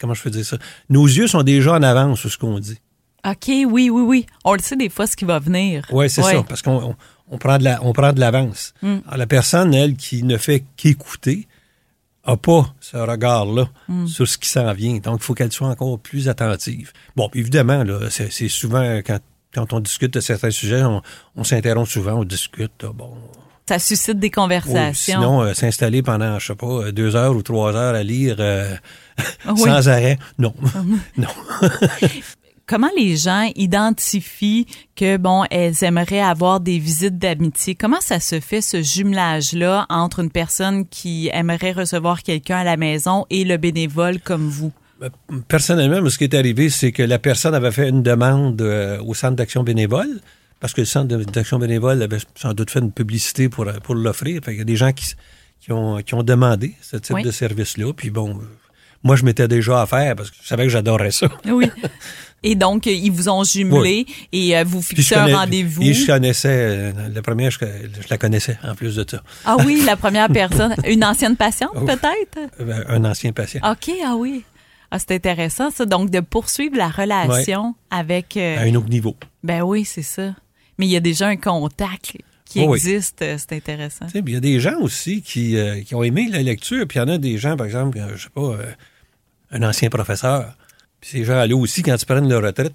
comment 0.00 0.14
je 0.14 0.22
peux 0.22 0.31
dire 0.31 0.44
ça, 0.44 0.56
nos 0.88 1.06
yeux 1.06 1.26
sont 1.26 1.43
déjà 1.43 1.75
en 1.75 1.82
avance 1.82 2.20
sur 2.20 2.31
ce 2.31 2.38
qu'on 2.38 2.58
dit. 2.58 2.78
OK, 3.26 3.49
oui, 3.49 3.90
oui, 3.90 3.90
oui. 3.90 4.26
On 4.44 4.54
le 4.54 4.61
sait 4.61 4.76
des 4.76 4.88
fois 4.88 5.06
ce 5.06 5.16
qui 5.16 5.25
va 5.25 5.38
venir. 5.38 5.84
Oui, 5.90 6.08
c'est 6.08 6.22
Ouais. 6.25 6.34
ça, 6.37 6.43
parce 6.49 6.62
qu'on 6.62 6.94
on, 7.30 7.38
prend 7.38 7.58
de 7.58 7.64
la, 7.64 7.78
on 7.84 7.92
prend 7.92 8.12
de 8.12 8.20
l'avance. 8.20 8.75
Alors, 8.82 9.16
La 9.16 9.26
personne, 9.26 9.75
elle, 9.75 9.96
qui 9.96 10.22
ne 10.22 10.36
fait 10.36 10.64
qu'écouter, 10.76 11.46
n'a 12.26 12.36
pas 12.36 12.75
ce 12.80 12.96
regard-là 12.96 13.69
sur 14.06 14.28
ce 14.28 14.36
qui 14.38 14.48
s'en 14.48 14.72
vient. 14.72 14.98
Donc, 14.98 15.20
il 15.20 15.25
faut 15.25 15.34
qu'elle 15.34 15.52
soit 15.52 15.69
encore 15.69 15.98
plus 15.98 16.28
attentive. 16.28 16.92
Bon, 17.16 17.30
évidemment, 17.34 17.84
là, 17.84 18.08
c'est 18.10 18.48
souvent 18.48 18.98
quand, 19.06 19.19
quand 19.54 19.72
on 19.72 19.80
discute 19.80 20.12
de 20.12 20.20
certains 20.20 20.50
sujets, 20.50 20.82
on, 20.82 21.00
on 21.36 21.44
s'interrompt 21.44 21.88
souvent, 21.90 22.12
on 22.14 22.25
discute. 22.25 22.82
là, 22.82 22.90
bon, 22.92 23.14
Ça 23.69 23.78
suscite 23.78 24.19
des 24.19 24.26
oui, 24.26 24.30
conversations. 24.30 25.14
sinon, 25.20 25.42
euh, 25.42 25.54
s'installer 25.54 26.02
pendant, 26.02 26.38
je 26.38 26.46
sais 26.48 26.54
pas, 26.54 26.66
euh, 26.66 26.92
deux 26.92 27.16
heures 27.16 27.34
ou 27.34 27.42
trois 27.42 27.75
heures 27.75 27.94
à 27.94 28.02
lire 28.02 28.36
euh, 28.40 28.75
Oui. 29.46 29.60
sans 29.64 29.88
arrêt, 29.88 30.19
non. 30.38 30.54
non. 31.16 31.28
Comment 32.68 32.90
les 32.98 33.16
gens 33.16 33.50
identifient 33.56 34.66
que 34.94 35.16
bon, 35.16 35.44
elles 35.50 35.82
aimeraient 35.82 36.20
avoir 36.20 36.60
des 36.60 36.78
visites 36.78 37.16
d'amitié? 37.18 37.74
Comment 37.74 38.00
ça 38.02 38.20
se 38.20 38.40
fait 38.40 38.60
ce 38.60 38.82
jumelage-là 38.82 39.86
entre 39.88 40.20
une 40.20 40.30
personne 40.30 40.86
qui 40.86 41.30
aimerait 41.32 41.72
recevoir 41.72 42.22
quelqu'un 42.22 42.58
à 42.58 42.64
la 42.64 42.76
maison 42.76 43.24
et 43.30 43.44
le 43.44 43.56
bénévole 43.56 44.20
comme 44.20 44.46
vous? 44.48 44.70
Ben, 45.00 45.08
Personnellement, 45.48 46.06
ce 46.10 46.18
qui 46.18 46.24
est 46.24 46.34
arrivé, 46.34 46.68
c'est 46.68 46.92
que 46.92 47.02
la 47.02 47.18
personne 47.18 47.54
avait 47.54 47.72
fait 47.72 47.88
une 47.88 48.02
demande 48.02 48.60
euh, 48.60 49.00
au 49.02 49.14
centre 49.14 49.36
d'action 49.36 49.62
bénévole, 49.62 50.20
parce 50.60 50.74
que 50.74 50.82
le 50.82 50.86
centre 50.86 51.16
d'action 51.16 51.58
bénévole 51.58 52.02
avait 52.02 52.18
sans 52.34 52.52
doute 52.52 52.70
fait 52.70 52.80
une 52.80 52.92
publicité 52.92 53.48
pour, 53.48 53.66
euh, 53.66 53.78
pour 53.82 53.94
l'offrir. 53.94 54.42
Qu'il 54.42 54.58
y 54.58 54.60
a 54.60 54.64
des 54.64 54.76
gens 54.76 54.92
qui, 54.92 55.14
ont, 55.72 56.02
qui 56.02 56.14
ont 56.14 56.22
demandé 56.22 56.74
ce 56.82 56.98
type 56.98 57.16
Oui. 57.16 57.22
de 57.22 57.30
service-là. 57.30 57.92
Puis 57.94 58.10
bon, 58.10 58.30
euh, 58.30 58.42
moi, 59.04 59.14
je 59.16 59.24
m'étais 59.24 59.46
déjà 59.48 59.80
à 59.80 59.86
faire 59.86 60.16
parce 60.16 60.30
que 60.30 60.36
je 60.42 60.48
savais 60.48 60.64
que 60.64 60.70
j'adorais 60.70 61.12
ça. 61.12 61.28
Oui. 61.46 61.70
Et 62.43 62.55
donc, 62.55 62.87
euh, 62.87 62.90
ils 62.93 63.11
vous 63.11 63.29
ont 63.29 63.43
jumelé 63.43 64.06
et 64.32 64.56
euh, 64.56 64.64
vous 64.64 64.81
fixez 64.81 65.17
un 65.17 65.37
rendez-vous. 65.37 65.82
Et 65.82 65.93
je 65.93 66.06
connaissais, 66.06 66.49
euh, 66.49 66.93
la 67.12 67.20
première, 67.23 67.50
je, 67.50 67.58
je 67.58 68.08
la 68.08 68.17
connaissais 68.19 68.56
en 68.62 68.75
plus 68.76 68.94
de 68.96 69.05
ça. 69.08 69.23
Ah 69.45 69.57
oui, 69.64 69.83
la 69.85 69.97
première 70.04 70.28
personne, 70.28 70.75
une 70.87 71.04
ancienne 71.04 71.37
patiente 71.37 71.73
Oh. 71.75 71.85
peut-être? 71.85 72.38
Euh, 72.61 72.85
Un 72.88 73.04
ancien 73.04 73.33
patient. 73.33 73.61
OK, 73.68 73.90
ah 74.04 74.14
oui. 74.16 74.45
Ah, 74.90 74.99
c'est 74.99 75.11
intéressant 75.12 75.71
ça 75.71 75.85
donc 75.85 76.11
de 76.11 76.21
poursuivre 76.21 76.76
la 76.76 76.88
relation 76.88 77.75
avec 77.90 78.37
euh, 78.37 78.57
À 78.59 78.62
un 78.62 78.75
autre 78.76 78.88
niveau. 78.88 79.16
Ben 79.42 79.62
oui, 79.62 79.85
c'est 79.85 80.02
ça. 80.02 80.35
Mais 80.78 80.87
il 80.87 80.90
y 80.90 80.97
a 80.97 81.00
déjà 81.00 81.26
un 81.26 81.37
contact 81.37 82.16
qui 82.47 82.61
Oh 82.61 82.75
existe, 82.75 83.18
c'est 83.37 83.52
intéressant. 83.52 84.07
Tu 84.07 84.12
sais, 84.12 84.23
puis 84.23 84.33
il 84.33 84.37
y 84.37 84.38
a 84.38 84.40
des 84.40 84.61
gens 84.61 84.78
aussi 84.80 85.21
qui, 85.21 85.57
euh, 85.59 85.83
qui 85.83 85.95
ont 85.95 86.02
aimé 86.02 86.28
la 86.30 86.40
lecture, 86.42 86.87
puis 86.88 86.99
il 86.99 87.02
y 87.02 87.04
en 87.04 87.09
a 87.09 87.18
des 87.18 87.37
gens, 87.37 87.57
par 87.57 87.66
exemple, 87.66 87.99
je 88.16 88.23
sais 88.23 88.30
pas, 88.35 88.40
euh, 88.40 88.73
un 89.50 89.62
ancien 89.62 89.90
professeur. 89.90 90.57
Puis 91.00 91.11
ces 91.11 91.25
gens-là 91.25 91.55
aussi, 91.57 91.83
quand 91.83 91.97
ils 92.00 92.07
prennent 92.07 92.28
leur 92.28 92.43
retraite, 92.43 92.75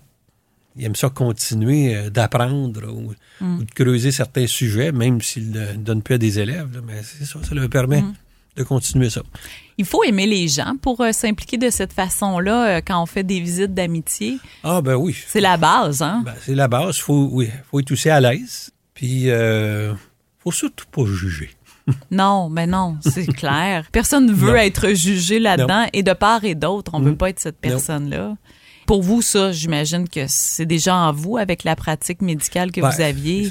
ils 0.75 0.85
aiment 0.85 0.95
ça 0.95 1.09
continuer 1.09 1.95
euh, 1.95 2.09
d'apprendre 2.09 2.81
ou, 2.91 3.13
Mm. 3.41 3.59
ou 3.59 3.63
de 3.63 3.71
creuser 3.71 4.11
certains 4.11 4.47
sujets, 4.47 4.91
même 4.91 5.21
s'ils 5.21 5.51
ne 5.51 5.73
donnent 5.73 6.01
plus 6.03 6.15
à 6.15 6.17
des 6.17 6.39
élèves. 6.39 6.69
là. 6.73 6.79
mais 6.85 7.01
c'est 7.03 7.25
ça, 7.25 7.39
ça 7.43 7.53
leur 7.55 7.67
permet 7.69 8.01
Mm. 8.01 8.13
de 8.57 8.63
continuer 8.63 9.09
ça. 9.09 9.21
Il 9.77 9.85
faut 9.85 10.03
aimer 10.03 10.27
les 10.27 10.47
gens 10.47 10.75
pour 10.81 11.01
euh, 11.01 11.11
s'impliquer 11.11 11.57
de 11.57 11.69
cette 11.71 11.93
façon-là 11.93 12.77
euh, 12.77 12.81
quand 12.85 13.01
on 13.01 13.05
fait 13.07 13.23
des 13.23 13.39
visites 13.39 13.73
d'amitié. 13.73 14.37
Ah 14.63 14.81
ben 14.81 14.95
oui, 14.95 15.15
C'est 15.27 15.41
la 15.41 15.57
base, 15.57 16.01
hein? 16.03 16.21
Ben, 16.25 16.35
c'est 16.41 16.53
la 16.55 16.67
base. 16.67 16.97
Faut, 16.99 17.27
oui, 17.31 17.49
faut 17.71 17.79
être 17.79 17.91
aussi 17.91 18.09
à 18.09 18.19
l'aise. 18.21 18.69
Puis, 18.93 19.29
euh, 19.31 19.93
faut 20.39 20.51
surtout 20.51 20.85
pas 20.91 21.05
juger. 21.05 21.49
Non, 22.11 22.49
mais 22.49 22.65
non, 22.67 22.97
c'est 23.01 23.27
clair. 23.33 23.87
Personne 23.91 24.25
ne 24.27 24.33
veut 24.33 24.51
Non. 24.51 24.55
être 24.57 24.89
jugé 24.93 25.39
là-dedans 25.39 25.85
et 25.93 26.03
de 26.03 26.13
part 26.13 26.43
et 26.45 26.55
d'autre, 26.55 26.91
on 26.95 26.99
ne 26.99 27.09
veut 27.09 27.15
pas 27.15 27.29
être 27.29 27.39
cette 27.39 27.57
personne-là. 27.59 28.35
Pour 28.85 29.01
vous, 29.01 29.21
ça, 29.21 29.51
j'imagine 29.53 30.07
que 30.09 30.25
c'est 30.27 30.65
déjà 30.65 30.95
en 30.95 31.13
vous 31.13 31.37
avec 31.37 31.63
la 31.63 31.75
pratique 31.75 32.21
médicale 32.21 32.71
que 32.71 32.81
Ben, 32.81 32.89
vous 32.89 33.01
aviez. 33.01 33.49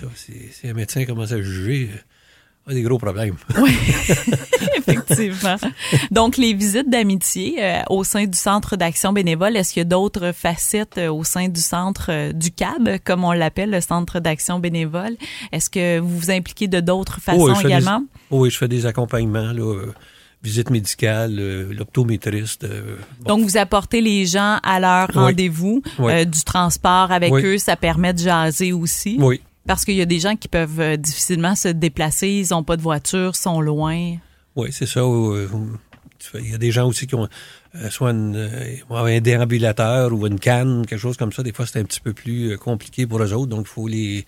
c'est 0.55 0.69
un 0.69 0.75
médecin 0.75 1.05
commence 1.07 1.33
à 1.33 1.41
juger, 1.41 1.91
a 2.69 2.75
des 2.75 2.83
gros 2.83 2.99
problèmes. 2.99 3.35
Oui, 3.61 3.73
effectivement. 4.77 5.57
Donc, 6.11 6.37
les 6.37 6.55
visites 6.55 6.89
d'amitié 6.89 7.57
euh, 7.63 7.81
au 7.91 8.05
sein 8.05 8.25
du 8.27 8.39
Centre 8.39 8.77
d'action 8.77 9.13
bénévole, 9.13 9.57
est-ce 9.57 9.73
qu'il 9.73 9.81
y 9.81 9.83
a 9.83 9.89
d'autres 9.89 10.33
facettes 10.33 10.99
euh, 10.99 11.11
au 11.13 11.25
sein 11.25 11.49
du 11.49 11.61
centre 11.61 12.07
euh, 12.11 12.33
du 12.33 12.51
CAB, 12.51 12.99
comme 13.05 13.25
on 13.25 13.33
l'appelle, 13.33 13.71
le 13.71 13.81
Centre 13.81 14.21
d'action 14.21 14.59
bénévole? 14.61 15.17
Est-ce 15.51 15.71
que 15.71 15.99
vous 15.99 16.19
vous 16.19 16.31
impliquez 16.31 16.69
de 16.69 16.81
d'autres 16.81 17.21
façons 17.21 17.53
oui, 17.53 17.65
également? 17.65 18.01
Des, 18.01 18.07
oui, 18.31 18.51
je 18.51 18.59
fais 18.59 18.69
des 18.69 18.87
accompagnements, 18.87 19.53
là, 19.53 19.87
visite 20.43 20.71
médicale, 20.71 21.35
l'optométriste. 21.71 22.67
Bon. 23.21 23.37
Donc, 23.37 23.45
vous 23.49 23.57
apportez 23.57 24.01
les 24.01 24.27
gens 24.27 24.59
à 24.63 24.81
leur 24.81 25.09
Oui. 25.11 25.15
rendez-vous, 25.23 25.83
Oui. 25.99 26.13
euh, 26.13 26.25
du 26.25 26.43
transport 26.45 27.11
avec 27.13 27.33
Oui. 27.33 27.43
eux, 27.45 27.59
ça 27.59 27.77
permet 27.77 28.13
de 28.13 28.19
jaser 28.21 28.73
aussi? 28.73 29.17
Oui. 29.21 29.41
Parce 29.67 29.85
qu'il 29.85 29.95
y 29.95 30.03
a 30.03 30.07
des 30.07 30.19
gens 30.19 30.37
qui 30.37 30.49
peuvent 30.49 30.81
euh, 30.81 30.97
difficilement 30.97 31.55
se 31.55 31.69
déplacer, 31.69 32.29
ils 32.29 32.49
n'ont 32.51 32.65
pas 32.65 32.77
de 32.77 32.83
voiture, 32.83 33.37
sont 33.37 33.61
loin. 33.61 34.17
Oui, 34.57 34.69
c'est 34.73 34.87
ça. 34.87 35.01
Il 36.35 36.51
y 36.51 36.55
a 36.55 36.59
des 36.59 36.71
gens 36.71 36.89
aussi 36.89 37.07
qui 37.07 37.15
ont 37.15 37.29
euh, 37.75 37.91
soit 37.91 38.13
euh, 38.13 38.77
un 38.91 39.21
déambulateur 39.21 40.13
ou 40.13 40.27
une 40.27 40.39
canne, 40.39 40.85
quelque 40.87 41.01
chose 41.01 41.17
comme 41.17 41.33
ça. 41.33 41.43
Des 41.43 41.53
fois, 41.53 41.67
c'est 41.67 41.79
un 41.79 41.85
petit 41.85 42.01
peu 42.01 42.13
plus 42.13 42.57
compliqué 42.59 43.07
pour 43.07 43.23
eux 43.23 43.33
autres. 43.33 43.47
Donc, 43.49 43.67
il 43.67 43.73
faut 43.73 43.89
les 43.89 44.27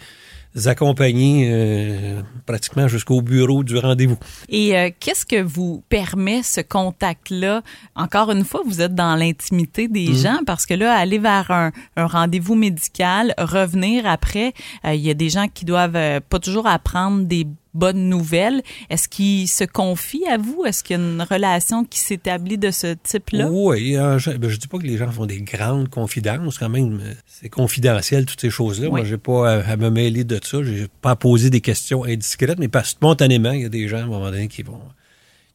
accompagner 0.66 1.48
euh, 1.50 2.20
pratiquement 2.46 2.86
jusqu'au 2.88 3.20
bureau 3.22 3.64
du 3.64 3.76
rendez-vous. 3.78 4.16
Et 4.48 4.76
euh, 4.76 4.90
qu'est-ce 5.00 5.26
que 5.26 5.42
vous 5.42 5.82
permet 5.88 6.42
ce 6.42 6.60
contact-là? 6.60 7.62
Encore 7.96 8.30
une 8.30 8.44
fois, 8.44 8.62
vous 8.66 8.80
êtes 8.80 8.94
dans 8.94 9.16
l'intimité 9.16 9.88
des 9.88 10.08
Mhm. 10.08 10.16
gens 10.16 10.38
parce 10.46 10.66
que 10.66 10.74
là, 10.74 10.94
aller 10.96 11.18
vers 11.18 11.50
un, 11.50 11.72
un 11.96 12.06
rendez-vous 12.06 12.54
médical, 12.54 13.34
revenir 13.38 14.06
après, 14.06 14.52
euh, 14.84 14.94
il 14.94 15.00
y 15.00 15.10
a 15.10 15.14
des 15.14 15.28
gens 15.30 15.48
qui 15.52 15.64
doivent 15.64 15.96
euh, 15.96 16.20
pas 16.20 16.38
toujours 16.38 16.66
apprendre 16.66 17.24
des 17.24 17.46
bonnes 17.74 18.08
nouvelles. 18.08 18.62
Est-ce 18.88 19.08
qu'ils 19.08 19.48
se 19.48 19.64
confient 19.64 20.26
à 20.26 20.38
vous? 20.38 20.64
Est-ce 20.64 20.82
qu'il 20.82 20.96
y 20.96 21.00
a 21.00 21.02
une 21.02 21.22
relation 21.22 21.84
qui 21.84 21.98
s'établit 21.98 22.58
de 22.58 22.70
ce 22.70 22.94
type-là? 22.94 23.48
Oui, 23.50 23.96
euh, 23.96 24.18
je, 24.18 24.30
ben, 24.30 24.48
je 24.48 24.56
dis 24.56 24.68
pas 24.68 24.78
que 24.78 24.86
les 24.86 24.96
gens 24.96 25.10
font 25.10 25.26
des 25.26 25.42
grandes 25.42 25.88
confidences, 25.88 26.58
quand 26.58 26.68
même. 26.68 27.00
C'est 27.26 27.48
confidentiel, 27.48 28.26
toutes 28.26 28.40
ces 28.40 28.50
choses-là. 28.50 28.86
Oui. 28.86 29.00
Moi, 29.00 29.04
j'ai 29.04 29.18
pas 29.18 29.50
à, 29.50 29.72
à 29.72 29.76
me 29.76 29.90
mêler 29.90 30.24
de 30.24 30.40
ça. 30.42 30.62
J'ai 30.62 30.86
pas 31.02 31.10
à 31.10 31.16
poser 31.16 31.50
des 31.50 31.60
questions 31.60 32.04
indiscrètes, 32.04 32.58
mais 32.58 32.68
pas 32.68 32.84
spontanément, 32.84 33.52
il 33.52 33.62
y 33.62 33.66
a 33.66 33.68
des 33.68 33.88
gens, 33.88 33.98
à 33.98 34.02
un 34.02 34.06
moment 34.06 34.30
donné, 34.30 34.48
qui 34.48 34.62
vont, 34.62 34.80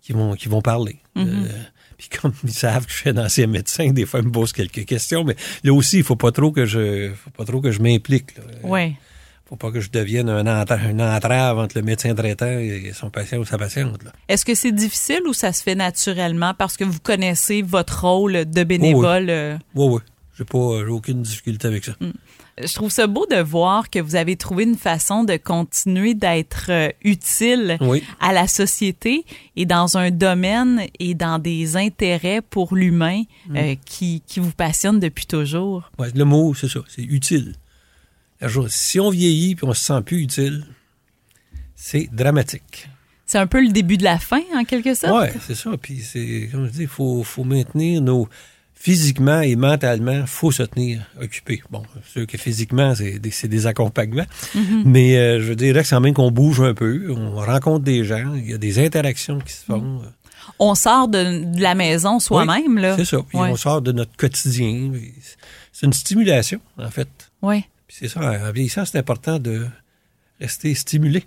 qui 0.02 0.14
vont, 0.14 0.34
qui 0.36 0.50
vont 0.50 0.62
parler. 0.62 0.98
Mhm. 1.16 1.28
Euh, 1.28 1.48
puis 1.98 2.10
comme 2.10 2.34
ils 2.46 2.52
savent 2.52 2.86
que 2.86 2.92
je 2.92 2.98
suis 2.98 3.10
un 3.10 3.18
ancien 3.18 3.48
médecin, 3.48 3.92
des 3.92 4.06
fois, 4.06 4.22
ils 4.22 4.26
me 4.26 4.32
posent 4.32 4.54
quelques 4.54 4.86
questions, 4.86 5.24
mais 5.24 5.36
là 5.64 5.74
aussi, 5.74 5.98
il 5.98 6.04
faut 6.04 6.16
pas 6.16 6.32
trop 6.32 6.52
que 6.52 6.66
je, 6.66 7.12
faut 7.14 7.30
pas 7.32 7.44
trop 7.44 7.60
que 7.60 7.72
je 7.72 7.82
m'implique. 7.82 8.32
Oui. 8.64 8.96
Faut 9.50 9.56
pas 9.56 9.72
que 9.72 9.80
je 9.80 9.90
devienne 9.90 10.30
un, 10.30 10.46
entra- 10.46 10.90
une 10.92 11.02
entrave 11.02 11.58
entre 11.58 11.76
le 11.76 11.82
médecin 11.84 12.14
traitant 12.14 12.46
et 12.60 12.92
son 12.94 13.10
patient 13.10 13.40
ou 13.40 13.46
sa 13.46 13.58
patiente. 13.58 14.00
Est-ce 14.28 14.46
que 14.46 14.54
c'est 14.54 14.72
difficile 14.72 15.22
ou 15.28 15.34
ça 15.34 15.52
se 15.54 15.64
fait 15.64 15.74
naturellement 15.74 16.54
parce 16.56 16.78
que 16.78 16.84
vous 16.84 17.00
connaissez 17.00 17.64
votre 17.64 18.06
rôle 18.06 18.46
de 18.46 18.64
bénévole? 18.64 19.28
euh, 19.30 19.58
Oui, 19.74 19.88
oui. 19.96 20.02
J'ai 20.38 20.46
pas, 20.46 20.58
aucune 20.58 21.24
difficulté 21.24 21.68
avec 21.68 21.84
ça. 21.84 21.94
Je 22.64 22.74
trouve 22.76 22.92
ça 22.92 23.08
beau 23.08 23.26
de 23.26 23.38
voir 23.42 23.90
que 23.90 24.00
vous 24.00 24.16
avez 24.16 24.36
trouvé 24.36 24.64
une 24.66 24.78
façon 24.78 25.24
de 25.24 25.36
continuer 25.38 26.14
d'être 26.14 26.68
euh, 26.70 26.90
utile 27.04 27.78
Oui. 27.82 28.04
à 28.22 28.32
la 28.34 28.48
société 28.48 29.26
et 29.56 29.66
dans 29.66 29.98
un 29.98 30.12
domaine 30.12 30.84
et 31.00 31.14
dans 31.16 31.40
des 31.40 31.76
intérêts 31.76 32.42
pour 32.42 32.76
l'humain 32.76 33.24
euh, 33.56 33.76
qui, 33.86 34.22
qui 34.28 34.40
vous 34.40 34.52
passionnent 34.52 35.00
depuis 35.00 35.26
toujours. 35.26 35.90
Ouais, 35.98 36.10
le 36.14 36.24
mot, 36.26 36.54
c'est 36.54 36.70
ça, 36.70 36.82
c'est 36.88 37.02
utile. 37.04 37.56
Si 38.70 39.00
on 39.00 39.10
vieillit 39.10 39.56
puis 39.56 39.66
on 39.68 39.74
se 39.74 39.84
sent 39.84 40.02
plus 40.06 40.22
utile, 40.22 40.66
c'est 41.76 42.10
dramatique. 42.12 42.90
C'est 43.26 43.38
un 43.38 43.48
peu 43.48 43.62
le 43.62 43.70
début 43.70 43.98
de 43.98 44.04
la 44.04 44.18
fin, 44.18 44.42
en 44.56 44.64
quelque 44.64 44.94
sorte? 44.96 45.22
Ouais, 45.22 45.34
c'est 45.46 45.56
ça. 45.56 45.72
Puis 45.80 46.00
c'est, 46.00 46.50
comme 46.52 46.66
je 46.66 46.72
dis, 46.72 46.82
il 46.82 46.88
faut, 46.88 47.24
faut 47.24 47.44
maintenir 47.44 48.02
nos. 48.02 48.28
Physiquement 48.74 49.42
et 49.42 49.58
mentalement, 49.58 50.26
faut 50.26 50.54
se 50.54 50.64
tenir 50.64 51.02
occupé. 51.22 51.62
Bon, 51.70 51.84
c'est 51.96 52.20
sûr 52.20 52.28
que 52.28 52.38
physiquement, 52.38 52.96
c'est 52.96 53.20
des, 53.20 53.68
accompagnements. 53.68 54.26
Mais 54.86 55.18
euh, 55.18 55.42
je 55.42 55.52
dirais 55.52 55.82
que 55.82 55.88
c'est 55.88 55.96
quand 55.96 56.00
même 56.00 56.14
qu'on 56.14 56.32
bouge 56.32 56.62
un 56.62 56.74
peu, 56.74 57.14
on 57.14 57.36
rencontre 57.36 57.84
des 57.84 58.06
gens, 58.06 58.34
il 58.36 58.50
y 58.50 58.54
a 58.54 58.58
des 58.58 58.80
interactions 58.80 59.40
qui 59.40 59.52
se 59.52 59.66
font. 59.66 60.02
On 60.60 60.76
sort 60.76 61.10
de, 61.10 61.44
de 61.54 61.62
la 61.62 61.76
maison 61.76 62.20
soi-même, 62.22 62.78
là. 62.78 62.96
C'est 62.96 63.04
ça. 63.04 63.18
Puis 63.28 63.38
Ouais. 63.38 63.50
on 63.52 63.58
sort 63.58 63.82
de 63.82 63.92
notre 63.92 64.16
quotidien. 64.16 64.94
C'est 65.74 65.86
une 65.86 65.92
stimulation, 65.94 66.62
en 66.78 66.90
fait. 66.90 67.10
Oui. 67.42 67.66
Puis 67.90 67.98
c'est 68.00 68.08
ça, 68.08 68.22
en 68.22 68.52
vieillissant, 68.54 68.86
c'est 68.86 68.98
important 69.00 69.40
de 69.40 69.66
rester 70.40 70.74
stimulé. 70.76 71.26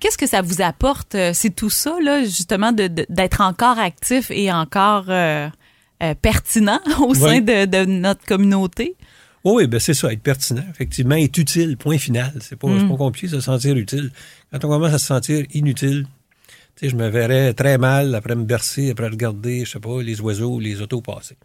Qu'est-ce 0.00 0.18
que 0.18 0.26
ça 0.26 0.42
vous 0.42 0.60
apporte? 0.60 1.14
euh, 1.14 1.30
C'est 1.32 1.48
tout 1.54 1.70
ça, 1.70 1.96
là, 2.02 2.22
justement, 2.24 2.72
de- 2.72 2.88
de- 2.88 3.06
d'être 3.08 3.40
encore 3.40 3.78
actif 3.78 4.30
et 4.30 4.52
encore 4.52 5.04
euh, 5.08 5.48
euh, 6.02 6.14
pertinent 6.20 6.80
au 7.00 7.14
sein 7.14 7.36
Oui. 7.36 7.42
de, 7.42 7.64
de 7.64 7.84
notre 7.86 8.26
communauté? 8.26 8.96
Oui, 9.44 9.52
oui, 9.54 9.66
ben 9.68 9.78
c'est 9.78 9.94
ça, 9.94 10.12
être 10.12 10.20
pertinent, 10.20 10.64
effectivement, 10.68 11.14
être 11.14 11.38
utile, 11.38 11.76
point 11.76 11.96
final. 11.96 12.34
C'est 12.40 12.56
pas, 12.56 12.68
c'est 12.78 12.88
pas 12.88 12.96
compliqué 12.96 13.28
de 13.28 13.32
se 13.34 13.40
sentir 13.40 13.76
utile. 13.76 14.10
Quand 14.50 14.64
on 14.64 14.68
commence 14.68 14.92
à 14.92 14.98
se 14.98 15.06
sentir 15.06 15.46
inutile, 15.54 16.06
je 16.82 16.94
me 16.96 17.08
verrais 17.08 17.52
très 17.54 17.76
mal 17.78 18.14
après 18.14 18.36
me 18.36 18.44
bercer, 18.44 18.90
après 18.90 19.08
regarder, 19.08 19.64
je 19.64 19.70
sais 19.72 19.80
pas, 19.80 20.00
les 20.02 20.20
oiseaux, 20.20 20.60
les 20.60 20.80
autos 20.80 21.00
passer. 21.00 21.36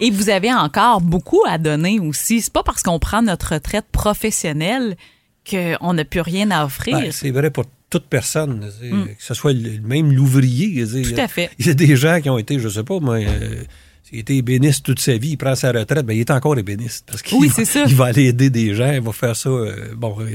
Et 0.00 0.10
vous 0.10 0.28
avez 0.30 0.52
encore 0.52 1.00
beaucoup 1.00 1.42
à 1.46 1.58
donner 1.58 2.00
aussi. 2.00 2.40
C'est 2.40 2.52
pas 2.52 2.62
parce 2.62 2.82
qu'on 2.82 2.98
prend 2.98 3.22
notre 3.22 3.54
retraite 3.54 3.86
professionnelle 3.92 4.96
qu'on 5.48 5.92
n'a 5.92 6.04
plus 6.04 6.20
rien 6.20 6.50
à 6.50 6.64
offrir. 6.64 6.98
Ben, 6.98 7.12
c'est 7.12 7.30
vrai 7.30 7.50
pour 7.50 7.64
toute 7.90 8.06
personne, 8.06 8.68
sais, 8.80 8.88
que 8.90 9.22
ce 9.22 9.34
soit 9.34 9.52
le- 9.52 9.78
même 9.82 10.10
l'ouvrier. 10.12 10.84
Tout 10.84 11.20
à 11.20 11.28
fait. 11.28 11.50
Il 11.58 11.66
y 11.66 11.70
a 11.70 11.74
des 11.74 11.94
gens 11.96 12.20
qui 12.20 12.28
ont 12.30 12.38
été, 12.38 12.58
je 12.58 12.68
sais 12.68 12.82
pas, 12.82 12.98
moi, 12.98 13.16
euh, 13.16 13.62
s'il 14.04 14.18
était 14.18 14.36
ébéniste 14.36 14.84
toute 14.84 15.00
sa 15.00 15.16
vie, 15.16 15.30
il 15.30 15.36
prend 15.38 15.54
sa 15.54 15.72
retraite, 15.72 16.04
ben 16.04 16.12
il 16.14 16.20
est 16.20 16.30
encore 16.30 16.58
ébéniste. 16.58 17.04
Parce 17.10 17.22
qu'il 17.22 17.38
Oui, 17.38 17.48
va- 17.48 17.64
ça. 17.64 17.84
Il 17.88 17.94
va 17.94 18.04
aller 18.06 18.26
aider 18.26 18.50
des 18.50 18.74
gens, 18.74 18.92
il 18.92 19.00
va 19.00 19.12
faire 19.12 19.34
ça. 19.34 19.48
euh, 19.48 19.94
bon, 19.96 20.14
euh, 20.20 20.28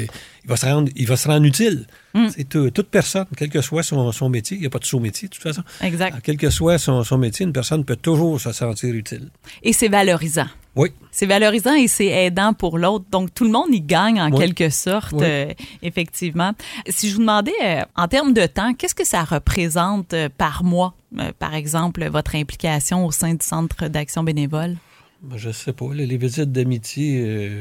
il 0.44 0.50
va 0.50 0.56
se 0.58 0.66
rendre, 0.66 0.92
il 0.96 1.06
va 1.08 1.16
se 1.16 1.28
rendre 1.28 1.46
utile. 1.46 1.86
Mm. 2.16 2.28
C'est 2.36 2.50
tout- 2.50 2.72
toute 2.72 2.90
personne, 2.90 3.26
quel 3.38 3.50
que 3.50 3.62
soit 3.62 3.84
son, 3.84 4.12
son 4.12 4.28
métier, 4.30 4.58
il 4.58 4.62
n'y 4.62 4.66
a 4.66 4.70
pas 4.72 4.80
de 4.80 4.86
sous-métier, 4.86 5.28
de 5.28 5.34
toute 5.36 5.44
façon. 5.44 5.62
Exact. 5.82 6.18
Quel 6.24 6.38
que 6.38 6.50
soit 6.50 6.80
son, 6.80 7.04
son 7.04 7.18
métier, 7.20 7.46
une 7.46 7.54
personne 7.54 7.86
peut 7.86 7.96
toujours 7.96 8.42
se 8.42 8.52
sentir 8.52 8.94
utile. 8.96 9.30
Et 9.62 9.72
c'est 9.74 9.88
valorisant. 9.90 10.48
Oui. 10.80 10.90
C'est 11.12 11.26
valorisant 11.26 11.74
et 11.74 11.88
c'est 11.90 12.08
aidant 12.08 12.54
pour 12.54 12.78
l'autre. 12.78 13.04
Donc, 13.12 13.34
tout 13.34 13.44
le 13.44 13.50
monde 13.52 13.68
y 13.72 13.82
gagne 13.82 14.22
en 14.22 14.32
Oui. 14.32 14.40
quelque 14.40 14.70
sorte, 14.70 15.12
Oui. 15.14 15.24
euh, 15.24 15.54
effectivement. 15.82 16.54
Si 16.88 17.10
je 17.10 17.16
vous 17.16 17.20
demandais, 17.20 17.52
euh, 17.64 17.82
en 17.98 18.08
termes 18.08 18.34
de 18.34 18.46
temps, 18.46 18.74
qu'est-ce 18.74 18.96
que 18.96 19.06
ça 19.06 19.24
représente 19.24 20.14
euh, 20.14 20.30
par 20.38 20.64
mois, 20.64 20.94
par 21.40 21.54
exemple, 21.54 22.08
votre 22.10 22.36
implication 22.36 23.06
au 23.06 23.12
sein 23.12 23.32
du 23.34 23.46
Centre 23.46 23.88
d'action 23.90 24.24
bénévole? 24.24 24.78
Ben, 25.22 25.38
Je 25.38 25.50
sais 25.52 25.74
pas. 25.74 25.88
les 25.94 26.18
visites 26.18 26.52
d'amitié, 26.54 27.52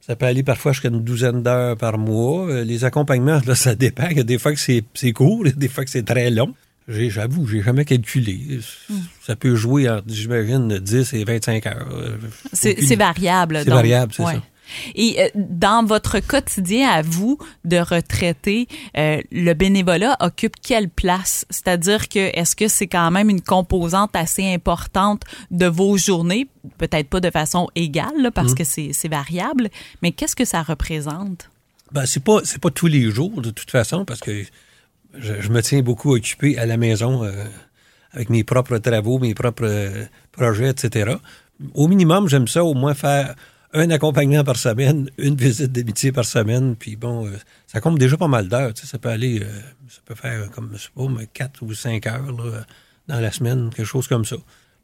ça 0.00 0.14
peut 0.14 0.26
aller 0.26 0.42
parfois 0.44 0.70
jusqu'à 0.72 0.88
une 0.88 1.02
douzaine 1.02 1.42
d'heures 1.42 1.76
par 1.76 1.98
mois. 1.98 2.62
Les 2.64 2.84
accompagnements, 2.84 3.40
là, 3.44 3.54
ça 3.66 3.74
dépend. 3.74 4.06
Il 4.10 4.18
y 4.18 4.20
a 4.20 4.24
des 4.24 4.38
fois 4.38 4.52
que 4.52 4.60
c'est 4.60 4.84
c'est 4.94 5.12
court, 5.12 5.40
il 5.46 5.50
y 5.50 5.52
a 5.52 5.56
des 5.56 5.68
fois 5.68 5.84
que 5.84 5.90
c'est 5.90 6.04
très 6.04 6.30
long. 6.30 6.54
J'avoue, 6.92 7.46
j'ai 7.46 7.62
jamais 7.62 7.84
calculé. 7.84 8.60
Hmm. 8.88 9.00
Ça 9.22 9.36
peut 9.36 9.54
jouer 9.54 9.88
entre, 9.88 10.04
j'imagine, 10.08 10.78
10 10.78 11.12
et 11.14 11.24
25 11.24 11.66
heures. 11.66 11.88
C'est 12.52 12.96
variable. 12.96 13.58
C'est 13.60 13.64
donc. 13.66 13.74
variable, 13.74 14.12
c'est 14.14 14.22
Ouais. 14.22 14.34
ça. 14.34 14.42
Et 14.94 15.16
euh, 15.20 15.28
dans 15.34 15.84
votre 15.84 16.20
quotidien 16.20 16.88
à 16.88 17.02
vous 17.02 17.36
de 17.64 17.76
retraité, 17.76 18.68
euh, 18.96 19.20
le 19.30 19.52
bénévolat 19.52 20.16
occupe 20.20 20.54
quelle 20.62 20.88
place? 20.88 21.44
C'est-à-dire 21.50 22.08
que 22.08 22.18
est-ce 22.38 22.56
que 22.56 22.68
c'est 22.68 22.86
quand 22.86 23.10
même 23.10 23.28
une 23.28 23.42
composante 23.42 24.14
assez 24.14 24.46
importante 24.50 25.22
de 25.50 25.66
vos 25.66 25.98
journées? 25.98 26.46
Peut-être 26.78 27.08
pas 27.08 27.20
de 27.20 27.30
façon 27.30 27.68
égale, 27.74 28.14
là, 28.20 28.30
parce 28.30 28.54
que 28.54 28.64
c'est 28.64 28.90
c'est 28.92 29.08
variable, 29.08 29.68
mais 30.00 30.12
qu'est-ce 30.12 30.36
que 30.36 30.44
ça 30.46 30.62
représente? 30.62 31.50
Ben, 31.90 32.06
c'est 32.06 32.24
pas, 32.24 32.38
c'est 32.44 32.60
pas 32.60 32.70
tous 32.70 32.86
les 32.86 33.10
jours, 33.10 33.42
de 33.42 33.50
toute 33.50 33.70
façon, 33.70 34.06
parce 34.06 34.20
que 34.20 34.44
je, 35.14 35.48
me 35.48 35.60
tiens 35.62 35.82
beaucoup 35.82 36.14
occupé 36.14 36.58
à 36.58 36.66
la 36.66 36.76
maison 36.76 37.24
euh, 37.24 37.44
avec 38.12 38.30
mes 38.30 38.44
propres 38.44 38.78
travaux, 38.78 39.18
mes 39.18 39.34
propres 39.34 39.66
euh, 39.66 40.04
projets, 40.32 40.70
etc. 40.70 41.16
Au 41.74 41.88
minimum, 41.88 42.28
j'aime 42.28 42.48
ça 42.48 42.64
au 42.64 42.74
moins 42.74 42.94
faire 42.94 43.34
un 43.74 43.90
accompagnement 43.90 44.44
par 44.44 44.56
semaine, 44.56 45.08
une 45.18 45.34
visite 45.34 45.72
d'amitié 45.72 46.12
par 46.12 46.24
semaine, 46.24 46.76
puis 46.76 46.96
bon, 46.96 47.26
euh, 47.26 47.30
ça 47.66 47.80
compte 47.80 47.98
déjà 47.98 48.16
pas 48.16 48.28
mal 48.28 48.48
d'heures. 48.48 48.72
Ça 48.74 48.98
peut 48.98 49.08
aller, 49.08 49.40
ça 49.88 50.00
peut 50.04 50.14
faire 50.14 50.50
comme, 50.50 50.70
je 50.74 50.82
sais 50.82 50.88
pas, 50.94 51.06
mais 51.08 51.26
quatre 51.32 51.62
ou 51.62 51.72
cinq 51.74 52.06
heures 52.06 52.32
là, 52.32 52.64
dans 53.08 53.20
la 53.20 53.32
semaine, 53.32 53.70
quelque 53.74 53.86
chose 53.86 54.08
comme 54.08 54.24
ça. 54.24 54.36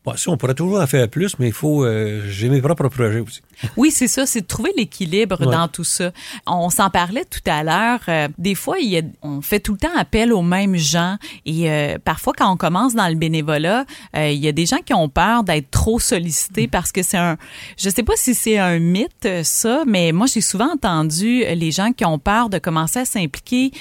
Bon, 0.08 0.16
si 0.16 0.28
on 0.28 0.36
pourrait 0.38 0.54
toujours 0.54 0.80
en 0.80 0.86
faire 0.86 1.06
plus, 1.08 1.38
mais 1.38 1.48
il 1.48 1.52
faut, 1.52 1.84
euh, 1.84 2.22
j'ai 2.28 2.48
mes 2.48 2.62
propres 2.62 2.88
projets 2.88 3.20
aussi. 3.20 3.40
Oui, 3.76 3.90
c'est 3.90 4.06
ça, 4.08 4.24
c'est 4.24 4.40
de 4.42 4.46
trouver 4.46 4.70
l'équilibre 4.76 5.38
Ouais. 5.44 5.52
dans 5.52 5.68
tout 5.68 5.84
ça. 5.84 6.12
On 6.46 6.70
s'en 6.70 6.88
parlait 6.90 7.24
tout 7.24 7.40
à 7.50 7.62
l'heure. 7.64 8.00
euh, 8.08 8.28
des 8.38 8.54
fois, 8.54 8.78
il 8.78 8.88
y 8.88 8.98
a, 8.98 9.02
on 9.22 9.40
fait 9.42 9.60
tout 9.60 9.72
le 9.72 9.78
temps 9.78 9.96
appel 9.96 10.32
aux 10.32 10.42
mêmes 10.42 10.76
gens 10.76 11.16
et 11.44 11.70
euh, 11.70 11.98
parfois, 12.02 12.32
quand 12.36 12.50
on 12.50 12.56
commence 12.56 12.94
dans 12.94 13.08
le 13.08 13.16
bénévolat, 13.16 13.84
il 14.14 14.34
y 14.38 14.48
a 14.48 14.52
des 14.52 14.64
gens 14.66 14.78
qui 14.84 14.94
ont 14.94 15.08
peur 15.08 15.42
d'être 15.44 15.70
trop 15.70 15.98
sollicités 15.98 16.68
parce 16.68 16.92
que 16.92 17.02
c'est 17.02 17.16
un, 17.18 17.36
je 17.76 17.90
sais 17.90 18.02
pas 18.04 18.14
si 18.16 18.34
c'est 18.34 18.58
un 18.58 18.78
mythe 18.78 19.28
ça, 19.42 19.82
mais 19.86 20.12
moi 20.12 20.26
j'ai 20.26 20.40
souvent 20.40 20.72
entendu 20.72 21.44
les 21.54 21.70
gens 21.72 21.92
qui 21.92 22.04
ont 22.04 22.18
peur 22.18 22.48
de 22.48 22.58
commencer 22.58 23.00
à 23.00 23.04
s'impliquer. 23.04 23.72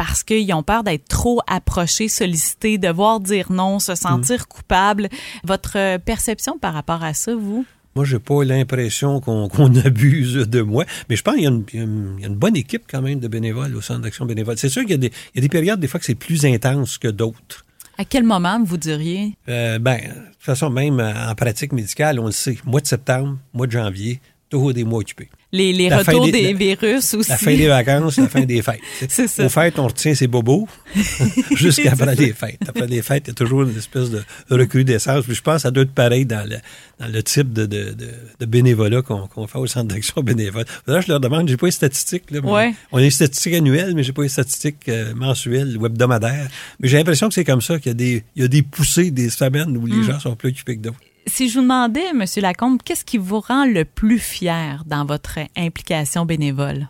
Euh, 0.00 0.04
parce 0.04 0.22
qu'ils 0.24 0.52
ont 0.54 0.62
peur 0.62 0.82
d'être 0.82 1.08
trop 1.08 1.40
approchés, 1.46 2.08
sollicités, 2.08 2.78
devoir 2.78 3.20
dire 3.20 3.52
non, 3.52 3.78
se 3.78 3.94
sentir 3.94 4.48
coupable. 4.48 5.08
Votre 5.44 5.98
perception 5.98 6.58
par 6.58 6.74
rapport 6.74 7.02
à 7.04 7.14
ça, 7.14 7.34
vous? 7.34 7.64
Moi, 7.96 8.04
j'ai 8.04 8.18
pas 8.18 8.44
l'impression 8.44 9.20
qu'on 9.20 9.76
abuse 9.84 10.34
de 10.34 10.62
moi, 10.62 10.84
mais 11.08 11.16
je 11.16 11.22
pense 11.22 11.34
qu'il 11.34 11.44
y, 11.44 11.46
a 11.46 11.50
une 11.50 12.36
bonne 12.36 12.56
équipe 12.56 12.84
quand 12.88 13.02
même 13.02 13.18
de 13.18 13.28
bénévoles 13.28 13.74
au 13.74 13.80
Centre 13.80 14.00
d'action 14.00 14.26
bénévole. 14.26 14.56
C'est 14.58 14.68
sûr 14.68 14.82
qu'il 14.82 15.02
y, 15.02 15.06
a 15.06 15.40
des 15.40 15.48
périodes, 15.48 15.80
des 15.80 15.88
fois, 15.88 15.98
que 15.98 16.06
c'est 16.06 16.14
plus 16.14 16.44
intense 16.44 16.98
que 16.98 17.08
d'autres. 17.08 17.66
À 17.98 18.04
quel 18.04 18.24
moment 18.24 18.62
vous 18.64 18.78
diriez? 18.78 19.36
Euh, 19.48 19.78
ben, 19.78 19.98
de 19.98 20.06
toute 20.06 20.42
façon, 20.42 20.70
même 20.70 21.00
en 21.00 21.34
pratique 21.34 21.72
médicale, 21.72 22.18
on 22.18 22.26
le 22.26 22.32
sait. 22.32 22.56
Mois 22.64 22.80
de 22.80 22.86
septembre, 22.86 23.36
mois 23.52 23.66
de 23.66 23.72
janvier, 23.72 24.20
toujours 24.50 24.74
des 24.74 24.84
mois 24.84 25.00
occupés 25.00 25.30
les, 25.52 25.72
les 25.72 25.94
retours 25.94 26.30
des, 26.30 26.52
virus 26.52 27.14
aussi. 27.14 27.30
La 27.30 27.36
fin 27.36 27.56
des 27.56 27.66
vacances, 27.66 28.18
la 28.18 28.28
fin 28.28 28.42
des 28.42 28.62
fêtes. 28.62 28.80
C'est 29.08 29.26
ça. 29.26 29.44
Aux 29.44 29.48
fêtes, 29.48 29.78
on 29.78 29.86
retient 29.86 30.14
ses 30.14 30.28
bobos 30.28 30.68
jusqu'après 31.56 32.14
les 32.14 32.32
fêtes. 32.32 32.58
Après 32.68 32.86
les 32.86 33.02
fêtes, 33.02 33.24
il 33.26 33.28
y 33.28 33.32
a 33.32 33.34
toujours 33.34 33.62
une 33.62 33.76
espèce 33.76 34.10
de 34.10 34.22
recrudescence. 34.50 35.24
Puis 35.24 35.34
je 35.34 35.42
pense 35.42 35.64
à 35.64 35.70
d'autres 35.70 35.92
pareils 35.92 36.24
dans 36.24 36.48
le, 36.48 36.56
dans 37.00 37.12
le 37.12 37.22
type 37.22 37.52
de, 37.52 37.66
de, 37.66 37.94
de, 38.38 38.46
bénévolat 38.46 39.02
qu'on 39.02 39.46
fait 39.46 39.58
au 39.58 39.66
centre 39.66 39.92
d'action 39.92 40.22
bénévole. 40.22 40.64
Là, 40.86 41.00
je 41.00 41.08
leur 41.08 41.20
demande, 41.20 41.48
j'ai 41.48 41.56
pas 41.56 41.66
les 41.66 41.72
statistiques. 41.72 42.30
Là, 42.30 42.40
ouais. 42.40 42.74
On 42.92 42.98
a 42.98 43.02
les 43.02 43.10
statistiques 43.10 43.54
annuelles, 43.54 43.94
mais 43.94 44.02
j'ai 44.02 44.12
pas 44.12 44.22
les 44.22 44.28
statistiques 44.28 44.88
euh, 44.88 45.14
mensuelles 45.14 45.76
ou 45.76 45.86
hebdomadaires. 45.86 46.48
Mais 46.78 46.88
j'ai 46.88 46.98
l'impression 46.98 47.28
que 47.28 47.34
c'est 47.34 47.44
comme 47.44 47.62
ça, 47.62 47.78
qu'il 47.78 47.90
y 47.90 47.90
a 47.90 47.94
des, 47.94 48.24
il 48.36 48.42
y 48.42 48.44
a 48.44 48.48
des 48.48 48.62
poussées, 48.62 49.10
des 49.10 49.30
semaines 49.30 49.76
où 49.76 49.86
les 49.86 49.96
mm. 49.96 50.04
gens 50.04 50.20
sont 50.20 50.36
plus 50.36 50.50
occupés 50.50 50.76
que 50.76 50.82
d'autres 50.82 50.98
si 51.30 51.48
je 51.48 51.54
vous 51.54 51.62
demandais, 51.62 52.06
M. 52.08 52.24
Lacombe, 52.36 52.82
qu'est-ce 52.84 53.04
qui 53.04 53.18
vous 53.18 53.40
rend 53.40 53.64
le 53.64 53.84
plus 53.84 54.18
fier 54.18 54.82
dans 54.86 55.04
votre 55.04 55.38
implication 55.56 56.26
bénévole? 56.26 56.88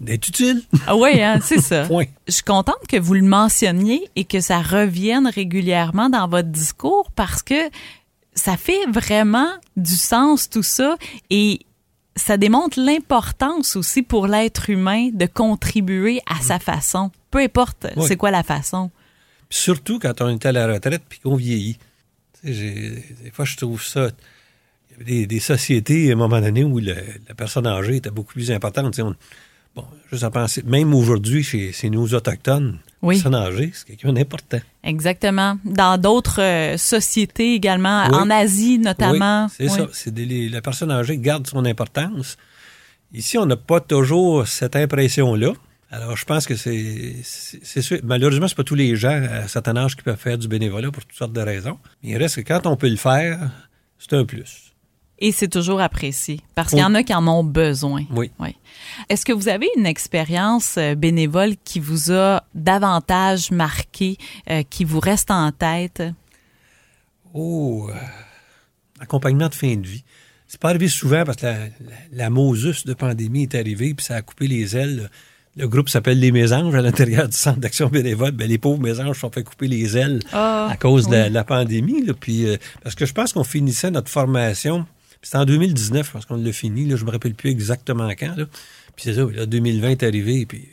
D'être 0.00 0.28
utile. 0.28 0.62
Ah 0.86 0.96
oui, 0.96 1.22
hein, 1.22 1.38
c'est 1.42 1.60
ça. 1.60 1.84
Point. 1.86 2.06
Je 2.26 2.32
suis 2.32 2.42
contente 2.42 2.86
que 2.88 2.98
vous 2.98 3.14
le 3.14 3.22
mentionniez 3.22 4.08
et 4.16 4.24
que 4.24 4.40
ça 4.40 4.60
revienne 4.60 5.26
régulièrement 5.26 6.08
dans 6.08 6.26
votre 6.28 6.48
discours 6.48 7.10
parce 7.14 7.42
que 7.42 7.70
ça 8.34 8.56
fait 8.56 8.86
vraiment 8.90 9.50
du 9.76 9.94
sens 9.96 10.48
tout 10.48 10.62
ça 10.62 10.96
et 11.30 11.60
ça 12.16 12.38
démontre 12.38 12.80
l'importance 12.80 13.76
aussi 13.76 14.02
pour 14.02 14.26
l'être 14.26 14.70
humain 14.70 15.10
de 15.12 15.26
contribuer 15.26 16.22
à 16.26 16.42
sa 16.42 16.58
façon, 16.58 17.10
peu 17.30 17.40
importe 17.40 17.86
c'est 18.00 18.16
quoi 18.16 18.30
la 18.30 18.42
façon. 18.42 18.90
Surtout 19.50 19.98
quand 19.98 20.20
on 20.22 20.28
est 20.28 20.46
à 20.46 20.52
la 20.52 20.66
retraite 20.66 21.02
puis 21.08 21.20
qu'on 21.20 21.36
vieillit. 21.36 21.78
Des 22.46 23.30
fois, 23.32 23.44
je 23.44 23.56
trouve 23.56 23.82
ça. 23.82 24.10
Il 24.98 25.10
y 25.10 25.18
avait 25.18 25.26
des, 25.26 25.40
sociétés, 25.40 26.10
à 26.10 26.12
un 26.12 26.16
moment 26.16 26.40
donné, 26.40 26.64
où 26.64 26.78
la 26.78 26.94
personne 27.36 27.66
âgée 27.66 27.96
était 27.96 28.10
beaucoup 28.10 28.32
plus 28.32 28.50
importante. 28.50 28.98
bon, 29.74 29.84
juste 30.10 30.24
à 30.24 30.30
penser, 30.30 30.62
même 30.64 30.94
aujourd'hui, 30.94 31.42
chez, 31.42 31.90
nous 31.90 32.14
autochtones, 32.14 32.78
oui. 33.02 33.16
personne 33.16 33.34
âgée, 33.34 33.72
c'est 33.74 33.86
quelqu'un 33.86 34.12
d'important. 34.12 34.60
Exactement. 34.84 35.58
Dans 35.64 35.98
d'autres 35.98 36.40
euh, 36.40 36.76
sociétés 36.78 37.54
également, 37.54 38.04
en 38.04 38.30
Asie 38.30 38.78
notamment. 38.78 39.48
Oui, 39.60 39.68
c'est 39.68 39.68
ça. 39.68 40.12
la 40.54 40.62
personne 40.62 40.90
âgée 40.90 41.18
garde 41.18 41.46
son 41.46 41.64
importance. 41.64 42.38
Ici, 43.12 43.38
on 43.38 43.46
n'a 43.46 43.56
pas 43.56 43.80
toujours 43.80 44.46
cette 44.46 44.76
impression-là. 44.76 45.52
Alors, 45.90 46.16
je 46.16 46.24
pense 46.24 46.46
que 46.46 46.56
c'est, 46.56 47.16
c'est 47.22 47.82
sûr. 47.82 48.00
Malheureusement, 48.02 48.48
c'est 48.48 48.56
pas 48.56 48.64
tous 48.64 48.74
les 48.74 48.96
gens 48.96 49.22
à 49.30 49.46
certain 49.46 49.76
âge 49.76 49.96
qui 49.96 50.02
peuvent 50.02 50.18
faire 50.18 50.36
du 50.36 50.48
bénévolat 50.48 50.90
pour 50.90 51.04
toutes 51.04 51.16
sortes 51.16 51.32
de 51.32 51.40
raisons. 51.40 51.78
Mais 52.02 52.10
il 52.10 52.16
reste 52.16 52.36
que 52.36 52.40
quand 52.40 52.66
on 52.66 52.76
peut 52.76 52.88
le 52.88 52.96
faire, 52.96 53.50
c'est 53.98 54.14
un 54.14 54.24
plus. 54.24 54.74
Et 55.18 55.32
c'est 55.32 55.48
toujours 55.48 55.80
apprécié 55.80 56.40
parce 56.54 56.70
qu'il 56.70 56.80
y 56.80 56.84
en 56.84 56.94
a 56.94 57.02
qui 57.02 57.14
en 57.14 57.26
ont 57.26 57.44
besoin. 57.44 58.04
Oui. 58.10 58.30
oui. 58.38 58.54
Est-ce 59.08 59.24
que 59.24 59.32
vous 59.32 59.48
avez 59.48 59.68
une 59.76 59.86
expérience 59.86 60.76
euh, 60.76 60.94
bénévole 60.94 61.54
qui 61.64 61.80
vous 61.80 62.12
a 62.12 62.44
davantage 62.54 63.50
marqué, 63.50 64.18
euh, 64.50 64.62
qui 64.68 64.84
vous 64.84 65.00
reste 65.00 65.30
en 65.30 65.52
tête? 65.52 66.02
Oh, 67.32 67.88
euh, 67.90 67.94
accompagnement 69.00 69.48
de 69.48 69.54
fin 69.54 69.74
de 69.76 69.86
vie. 69.86 70.04
C'est 70.48 70.60
pas 70.60 70.68
arrivé 70.68 70.88
souvent 70.88 71.24
parce 71.24 71.38
que 71.38 71.46
la, 71.46 71.68
la, 72.12 72.30
Mosus 72.30 72.84
de 72.84 72.92
pandémie 72.92 73.44
est 73.44 73.54
arrivée 73.54 73.94
puis 73.94 74.04
ça 74.04 74.16
a 74.16 74.22
coupé 74.22 74.46
les 74.46 74.76
ailes 74.76 75.10
le 75.56 75.68
groupe 75.68 75.88
s'appelle 75.88 76.20
Les 76.20 76.32
Mésanges 76.32 76.74
à 76.74 76.82
l'intérieur 76.82 77.28
du 77.28 77.36
centre 77.36 77.58
d'action 77.58 77.88
bénévole. 77.88 78.32
Ben, 78.32 78.48
les 78.48 78.58
pauvres 78.58 78.80
mésanges 78.80 79.18
sont 79.18 79.30
fait 79.30 79.42
couper 79.42 79.68
les 79.68 79.96
ailes 79.96 80.20
ah, 80.32 80.68
à 80.70 80.76
cause 80.76 81.08
de, 81.08 81.32
la, 81.32 81.44
pandémie. 81.44 82.04
puis, 82.20 82.46
euh, 82.46 82.56
parce 82.82 82.94
que 82.94 83.06
je 83.06 83.14
pense 83.14 83.32
qu'on 83.32 83.44
finissait 83.44 83.90
notre 83.90 84.10
formation. 84.10 84.86
C'était 85.22 85.38
en 85.38 85.44
2019, 85.46 86.12
parce 86.12 86.26
qu'on 86.26 86.36
l'a 86.36 86.52
fini. 86.52 86.86
Là, 86.86 86.96
je 86.96 87.04
me 87.04 87.10
rappelle 87.10 87.34
plus 87.34 87.50
exactement 87.50 88.08
quand. 88.10 88.34
Puis 88.94 89.04
c'est 89.04 89.14
ça, 89.14 89.24
là, 89.24 89.46
2020 89.46 89.90
est 89.90 90.02
arrivé. 90.02 90.46
Puis 90.46 90.68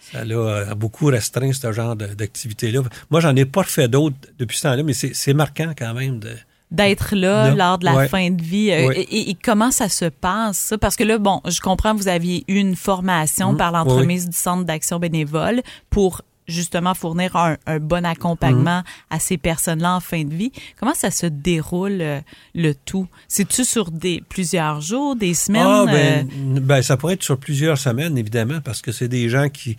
ça 0.00 0.20
a 0.20 0.74
beaucoup 0.74 1.06
restreint 1.06 1.52
ce 1.52 1.70
genre 1.70 1.94
d'activité-là. 1.94 2.82
Moi, 3.10 3.20
j'en 3.20 3.36
ai 3.36 3.44
pas 3.44 3.62
fait 3.64 3.88
d'autres 3.88 4.16
depuis 4.38 4.56
ce 4.56 4.62
temps-là, 4.64 4.82
mais 4.82 4.94
c'est 4.94 5.34
marquant 5.34 5.72
quand 5.76 5.94
même 5.94 6.18
de 6.18 6.30
d'être 6.72 7.14
là 7.14 7.54
lors 7.54 7.78
de 7.78 7.84
la 7.84 8.08
fin 8.08 8.30
de 8.30 8.42
vie. 8.42 8.70
Euh, 8.72 8.92
et, 8.96 9.36
comment 9.44 9.70
ça 9.70 9.88
se 9.88 10.06
passe, 10.06 10.74
Parce 10.80 10.96
que 10.96 11.04
là, 11.04 11.18
bon, 11.18 11.40
je 11.46 11.60
comprends, 11.60 11.94
vous 11.94 12.08
aviez 12.08 12.44
eu 12.48 12.54
une 12.54 12.74
formation 12.76 13.52
mm. 13.52 13.56
par 13.58 13.72
l'entremise 13.72 14.28
du 14.28 14.36
Centre 14.36 14.64
d'action 14.64 14.98
bénévole 14.98 15.60
pour 15.90 16.22
justement 16.48 16.94
fournir 16.94 17.36
un, 17.36 17.78
bon 17.78 18.04
accompagnement 18.04 18.80
mm. 18.80 18.84
à 19.10 19.20
ces 19.20 19.36
personnes-là 19.36 19.96
en 19.96 20.00
fin 20.00 20.24
de 20.24 20.34
vie. 20.34 20.50
Comment 20.80 20.94
ça 20.94 21.10
se 21.10 21.26
déroule 21.26 21.98
euh, 22.00 22.20
le 22.54 22.72
tout? 22.72 23.06
C'est-tu 23.28 23.64
sur 23.64 23.90
des 23.90 24.22
plusieurs 24.26 24.80
jours, 24.80 25.14
des 25.14 25.34
semaines? 25.34 25.66
Ah, 25.66 25.84
ben, 25.86 26.26
euh? 26.56 26.60
ben, 26.60 26.80
ça 26.80 26.96
pourrait 26.96 27.14
être 27.14 27.22
sur 27.22 27.38
plusieurs 27.38 27.76
semaines, 27.76 28.16
évidemment, 28.16 28.60
parce 28.64 28.80
que 28.80 28.92
c'est 28.92 29.08
des 29.08 29.28
gens 29.28 29.48
qui 29.50 29.76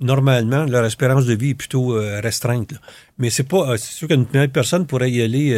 normalement, 0.00 0.64
leur 0.64 0.84
espérance 0.84 1.24
de 1.24 1.34
vie 1.34 1.50
est 1.50 1.54
plutôt 1.54 1.96
restreinte. 2.20 2.74
Mais 3.16 3.30
c'est 3.30 3.44
pas, 3.44 3.78
c'est 3.78 3.92
sûr 3.92 4.08
qu'une 4.08 4.26
personne 4.48 4.86
pourrait 4.86 5.10
y 5.10 5.22
aller 5.22 5.54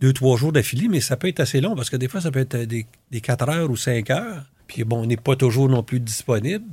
deux, 0.00 0.12
trois 0.12 0.36
jours 0.36 0.52
d'affilée, 0.52 0.88
mais 0.88 1.00
ça 1.00 1.16
peut 1.16 1.28
être 1.28 1.40
assez 1.40 1.60
long 1.60 1.74
parce 1.74 1.90
que 1.90 1.96
des 1.96 2.08
fois, 2.08 2.20
ça 2.20 2.30
peut 2.30 2.40
être 2.40 2.56
des, 2.56 2.86
des 3.10 3.20
quatre 3.20 3.48
heures 3.48 3.70
ou 3.70 3.76
cinq 3.76 4.10
heures. 4.10 4.44
Puis 4.66 4.84
bon, 4.84 5.02
on 5.02 5.06
n'est 5.06 5.16
pas 5.16 5.34
toujours 5.34 5.68
non 5.68 5.82
plus 5.82 5.98
disponible. 5.98 6.64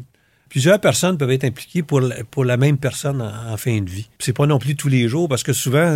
Plusieurs 0.49 0.79
personnes 0.79 1.17
peuvent 1.17 1.31
être 1.31 1.43
impliquées 1.43 1.81
pour 1.81 2.01
la, 2.01 2.23
pour 2.23 2.45
la 2.45 2.55
même 2.55 2.77
personne 2.77 3.21
en, 3.21 3.57
fin 3.57 3.81
de 3.81 3.89
vie. 3.89 4.09
C'est 4.19 4.35
pas 4.35 4.45
non 4.45 4.59
plus 4.59 4.75
tous 4.75 4.89
les 4.89 5.07
jours 5.07 5.27
parce 5.27 5.43
que 5.43 5.53
souvent, 5.53 5.95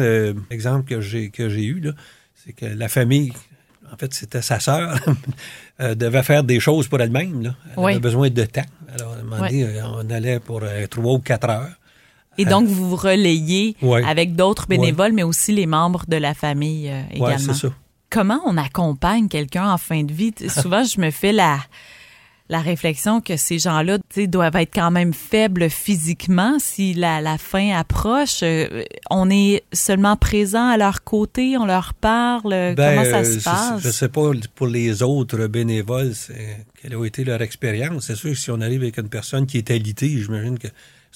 l'exemple 0.49 0.91
euh, 0.91 0.97
que 0.97 1.01
j'ai 1.01 1.29
que 1.29 1.49
j'ai 1.49 1.65
eu 1.65 1.79
là, 1.79 1.91
c'est 2.33 2.53
que 2.53 2.65
la 2.65 2.89
famille, 2.89 3.31
en 3.91 3.97
fait, 3.97 4.13
c'était 4.13 4.41
sa 4.41 4.59
sœur, 4.59 4.99
euh, 5.81 5.93
devait 5.93 6.23
faire 6.23 6.43
des 6.43 6.59
choses 6.59 6.87
pour 6.87 6.99
elle-même. 6.99 7.53
Elle 7.77 7.83
avait 7.83 7.99
besoin 7.99 8.29
de 8.29 8.43
temps. 8.45 8.65
Alors, 8.93 9.13
à 9.13 9.17
un 9.17 9.23
moment 9.23 9.37
donné, 9.37 9.65
euh, 9.65 9.81
on 9.85 10.09
allait 10.09 10.39
pour 10.39 10.63
trois 10.89 11.13
ou 11.13 11.19
quatre 11.19 11.49
heures. 11.49 11.78
Et 12.39 12.45
donc, 12.45 12.67
vous 12.67 12.89
vous 12.89 12.95
relayez 12.95 13.75
avec 14.05 14.35
d'autres 14.35 14.67
bénévoles, 14.67 15.13
mais 15.13 15.23
aussi 15.23 15.51
les 15.51 15.65
membres 15.65 16.05
de 16.07 16.15
la 16.15 16.33
famille 16.33 16.89
euh, 16.89 17.01
également. 17.11 17.53
c'est 17.53 17.67
ça. 17.67 17.73
Comment 18.09 18.39
on 18.45 18.57
accompagne 18.57 19.27
quelqu'un 19.27 19.71
en 19.71 19.77
fin 19.77 20.03
de 20.03 20.11
vie? 20.11 20.33
Souvent, 20.49 20.83
je 20.83 20.99
me 20.99 21.11
fais 21.11 21.31
la, 21.31 21.59
la 22.49 22.59
réflexion 22.59 23.21
que 23.21 23.37
ces 23.37 23.59
gens-là 23.59 23.99
doivent 24.27 24.55
être 24.55 24.73
quand 24.73 24.89
même 24.89 25.13
faibles 25.13 25.69
physiquement 25.69 26.57
si 26.57 26.95
la, 26.95 27.21
la 27.21 27.37
fin 27.37 27.77
approche. 27.77 28.39
Euh, 28.41 28.83
on 29.11 29.29
est 29.29 29.63
seulement 29.73 30.15
présent 30.15 30.69
à 30.69 30.77
leur 30.77 31.03
côté, 31.03 31.55
on 31.57 31.65
leur 31.67 31.93
parle. 31.93 32.73
Ben, 32.75 32.95
comment 32.95 33.05
ça 33.05 33.23
se 33.23 33.43
passe? 33.43 33.81
Je 33.81 33.87
ne 33.87 33.93
sais 33.93 34.09
pas 34.09 34.31
pour 34.55 34.67
les 34.67 35.03
autres 35.03 35.45
bénévoles 35.45 36.13
quelle 36.81 36.95
a 36.95 37.05
été 37.05 37.23
leur 37.23 37.41
expérience? 37.41 38.07
C'est 38.07 38.15
sûr 38.15 38.31
que 38.31 38.37
si 38.37 38.49
on 38.49 38.61
arrive 38.61 38.81
avec 38.81 38.97
une 38.97 39.09
personne 39.09 39.45
qui 39.45 39.57
est 39.57 39.69
alitée, 39.69 40.17
j'imagine 40.17 40.57
que 40.57 40.67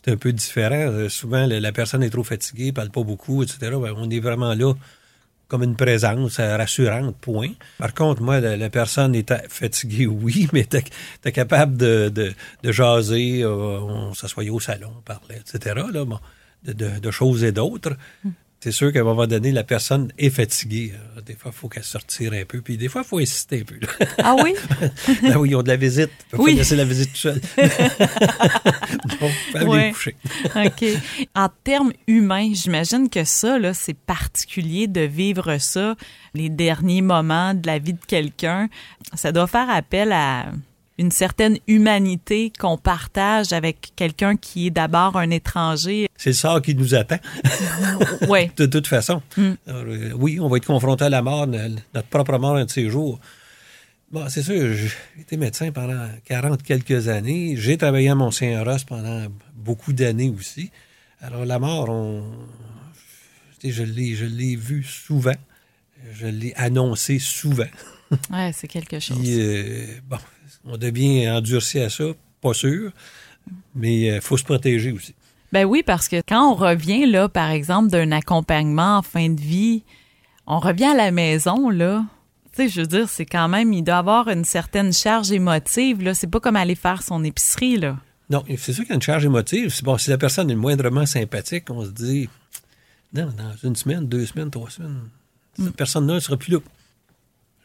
c'est 0.04 0.12
un 0.12 0.18
peu 0.18 0.34
différent. 0.34 0.76
Euh, 0.76 1.10
souvent, 1.10 1.46
la, 1.46 1.72
personne 1.72 2.04
est 2.04 2.10
trop 2.10 2.24
fatiguée, 2.24 2.72
parle 2.72 2.90
pas 2.90 3.04
beaucoup, 3.04 3.44
etc. 3.44 3.58
Ben, 3.62 3.94
on 3.96 4.10
est 4.10 4.20
vraiment 4.20 4.54
là 4.54 4.74
comme 5.48 5.64
une 5.64 5.76
présence 5.76 6.40
euh, 6.40 6.58
rassurante, 6.58 7.16
point. 7.18 7.52
Par 7.78 7.94
contre, 7.94 8.22
moi, 8.22 8.40
la, 8.40 8.70
personne 8.70 9.14
était 9.16 9.44
fatiguée, 9.50 10.08
oui, 10.08 10.48
mais 10.52 10.62
était 10.62 11.32
capable 11.32 11.78
de, 11.78 12.10
de, 12.10 12.72
jaser, 12.72 13.44
euh, 13.44 13.50
on 13.50 14.14
s'assoyait 14.14 14.50
au 14.50 14.60
salon, 14.60 14.92
on 14.98 15.02
parlait, 15.02 15.40
etc., 15.40 15.76
là, 15.94 16.06
de, 16.64 16.74
de, 17.00 17.12
choses 17.12 17.44
et 17.44 17.52
d'autres. 17.52 17.96
Hmm 18.24 18.32
c'est 18.64 18.72
sûr 18.72 18.94
qu'à 18.94 19.02
un 19.02 19.04
moment 19.04 19.28
donné, 19.28 19.52
la 19.52 19.66
personne 19.66 20.14
est 20.18 20.30
fatiguée. 20.30 20.94
Des 21.26 21.34
fois, 21.34 21.52
il 21.54 21.60
faut 21.60 21.68
qu'elle 21.68 21.84
sorte 21.84 22.18
un 22.22 22.46
peu. 22.46 22.62
Puis 22.62 22.78
des 22.78 22.88
fois, 22.88 23.02
il 23.04 23.08
faut 23.10 23.20
insister 23.20 23.60
un 23.60 23.66
peu. 23.66 23.76
Ah 24.20 24.38
oui? 24.42 24.56
ben 25.22 25.36
oui, 25.36 25.50
ils 25.50 25.56
ont 25.58 25.64
de 25.64 25.68
la 25.68 25.76
visite. 25.76 26.12
Il 26.32 26.38
faut 26.38 26.48
laisser 26.48 26.78
la 26.78 26.86
visite 26.86 27.12
tout 27.12 27.18
seul. 27.18 27.42
Coucher. 29.92 30.16
OK. 30.56 30.86
En 31.36 31.50
termes 31.66 31.92
humains, 32.08 32.54
j'imagine 32.54 33.10
que 33.10 33.26
ça, 33.26 33.60
là, 33.60 33.74
c'est 33.74 33.98
particulier 33.98 34.88
de 34.88 35.02
vivre 35.02 35.58
ça, 35.58 35.98
les 36.34 36.48
derniers 36.48 37.02
moments 37.02 37.54
de 37.54 37.68
la 37.68 37.80
vie 37.80 37.92
de 37.92 38.06
quelqu'un. 38.08 38.70
Ça 39.14 39.34
doit 39.34 39.48
faire 39.48 39.70
appel 39.70 40.14
à 40.14 40.46
une 40.98 41.12
certaine 41.12 41.58
humanité 41.68 42.52
qu'on 42.58 42.78
partage 42.78 43.52
avec 43.52 43.94
quelqu'un 43.96 44.36
qui 44.36 44.68
est 44.68 44.72
d'abord 44.72 45.18
un 45.18 45.30
étranger. 45.32 46.08
C'est 46.18 46.32
le 46.32 46.36
sort 46.36 46.62
qui 46.62 46.76
nous 46.76 46.94
attend. 46.94 47.18
oui. 48.30 48.52
de 48.56 48.66
toute 48.66 48.88
façon. 48.88 49.22
Mm. 49.38 49.52
Euh, 49.68 50.12
oui, 50.16 50.40
on 50.40 50.48
va 50.48 50.58
être 50.58 50.68
confronté 50.68 51.06
à 51.06 51.10
la 51.10 51.22
mort, 51.22 51.48
notre 51.48 52.08
propre 52.10 52.38
mort 52.38 52.56
un 52.56 52.66
de 52.66 52.72
ces 52.72 52.90
jours. 52.90 53.20
Bon, 54.12 54.30
c'est 54.30 54.44
sûr, 54.44 54.74
j'ai 54.74 54.92
été 55.22 55.38
médecin 55.38 55.72
pendant 55.72 56.08
40 56.26 56.62
quelques 56.62 57.08
années. 57.08 57.56
J'ai 57.58 57.78
travaillé 57.78 58.10
à 58.10 58.16
Mont-Saint-Roch 58.16 58.86
pendant 58.86 59.26
beaucoup 59.56 59.92
d'années 59.92 60.30
aussi. 60.30 60.70
Alors, 61.20 61.46
la 61.46 61.58
mort, 61.58 61.90
on, 61.90 62.24
je 63.64 63.84
l'ai, 63.84 64.14
je 64.14 64.26
l'ai 64.26 64.56
vu 64.56 64.84
souvent. 64.84 65.34
Je 66.14 66.28
l'ai 66.28 66.54
annoncé 66.56 67.18
souvent. 67.18 67.64
Oui, 68.32 68.54
c'est 68.54 68.68
quelque 68.68 69.00
chose. 69.00 69.18
Puis, 69.18 69.40
euh, 69.40 69.86
bon, 70.08 70.18
on 70.66 70.78
devient 70.78 71.30
endurci 71.30 71.80
à 71.80 71.90
ça, 71.90 72.06
pas 72.42 72.54
sûr, 72.54 72.92
mais 73.76 74.16
il 74.16 74.22
faut 74.22 74.38
se 74.38 74.44
protéger 74.44 74.92
aussi. 74.92 75.14
Ben 75.52 75.66
oui, 75.66 75.84
parce 75.86 76.08
que 76.08 76.22
quand 76.28 76.52
on 76.52 76.56
revient, 76.56 77.06
là, 77.06 77.30
par 77.30 77.52
exemple, 77.52 77.90
d'un 77.90 78.12
accompagnement 78.12 78.98
en 78.98 79.02
fin 79.04 79.30
de 79.30 79.40
vie, 79.40 79.84
on 80.48 80.60
revient 80.60 80.86
à 80.86 80.96
la 80.96 81.12
maison, 81.12 81.70
là. 81.70 82.04
Tu 82.56 82.64
sais, 82.64 82.70
je 82.70 82.82
veux 82.82 82.88
dire, 82.88 83.10
c'est 83.10 83.26
quand 83.26 83.48
même, 83.48 83.72
il 83.72 83.84
doit 83.84 83.98
avoir 83.98 84.30
une 84.30 84.46
certaine 84.46 84.92
charge 84.92 85.32
émotive, 85.32 86.02
là. 86.02 86.14
C'est 86.14 86.28
pas 86.28 86.40
comme 86.40 86.56
aller 86.56 86.76
faire 86.76 87.04
son 87.04 87.24
épicerie, 87.24 87.78
là. 87.78 87.98
Non, 88.30 88.44
c'est 88.58 88.74
sûr 88.74 88.84
qu'il 88.84 88.90
y 88.90 88.94
a 88.94 88.96
une 88.96 89.02
charge 89.02 89.26
émotive. 89.26 89.72
Bon, 89.84 89.98
si 89.98 90.10
la 90.10 90.18
personne 90.18 90.50
est 90.50 90.56
moindrement 90.56 91.06
sympathique, 91.06 91.66
on 91.70 91.86
se 91.86 91.92
dit, 91.92 92.30
non, 93.14 93.28
dans 93.38 93.54
une 93.64 93.76
semaine, 93.76 94.08
deux 94.08 94.26
semaines, 94.26 94.50
trois 94.50 94.72
semaines, 94.72 95.02
cette 95.56 95.66
mm. 95.66 95.72
personne-là 95.74 96.16
ne 96.16 96.20
sera 96.20 96.36
plus 96.36 96.54
là. 96.54 96.60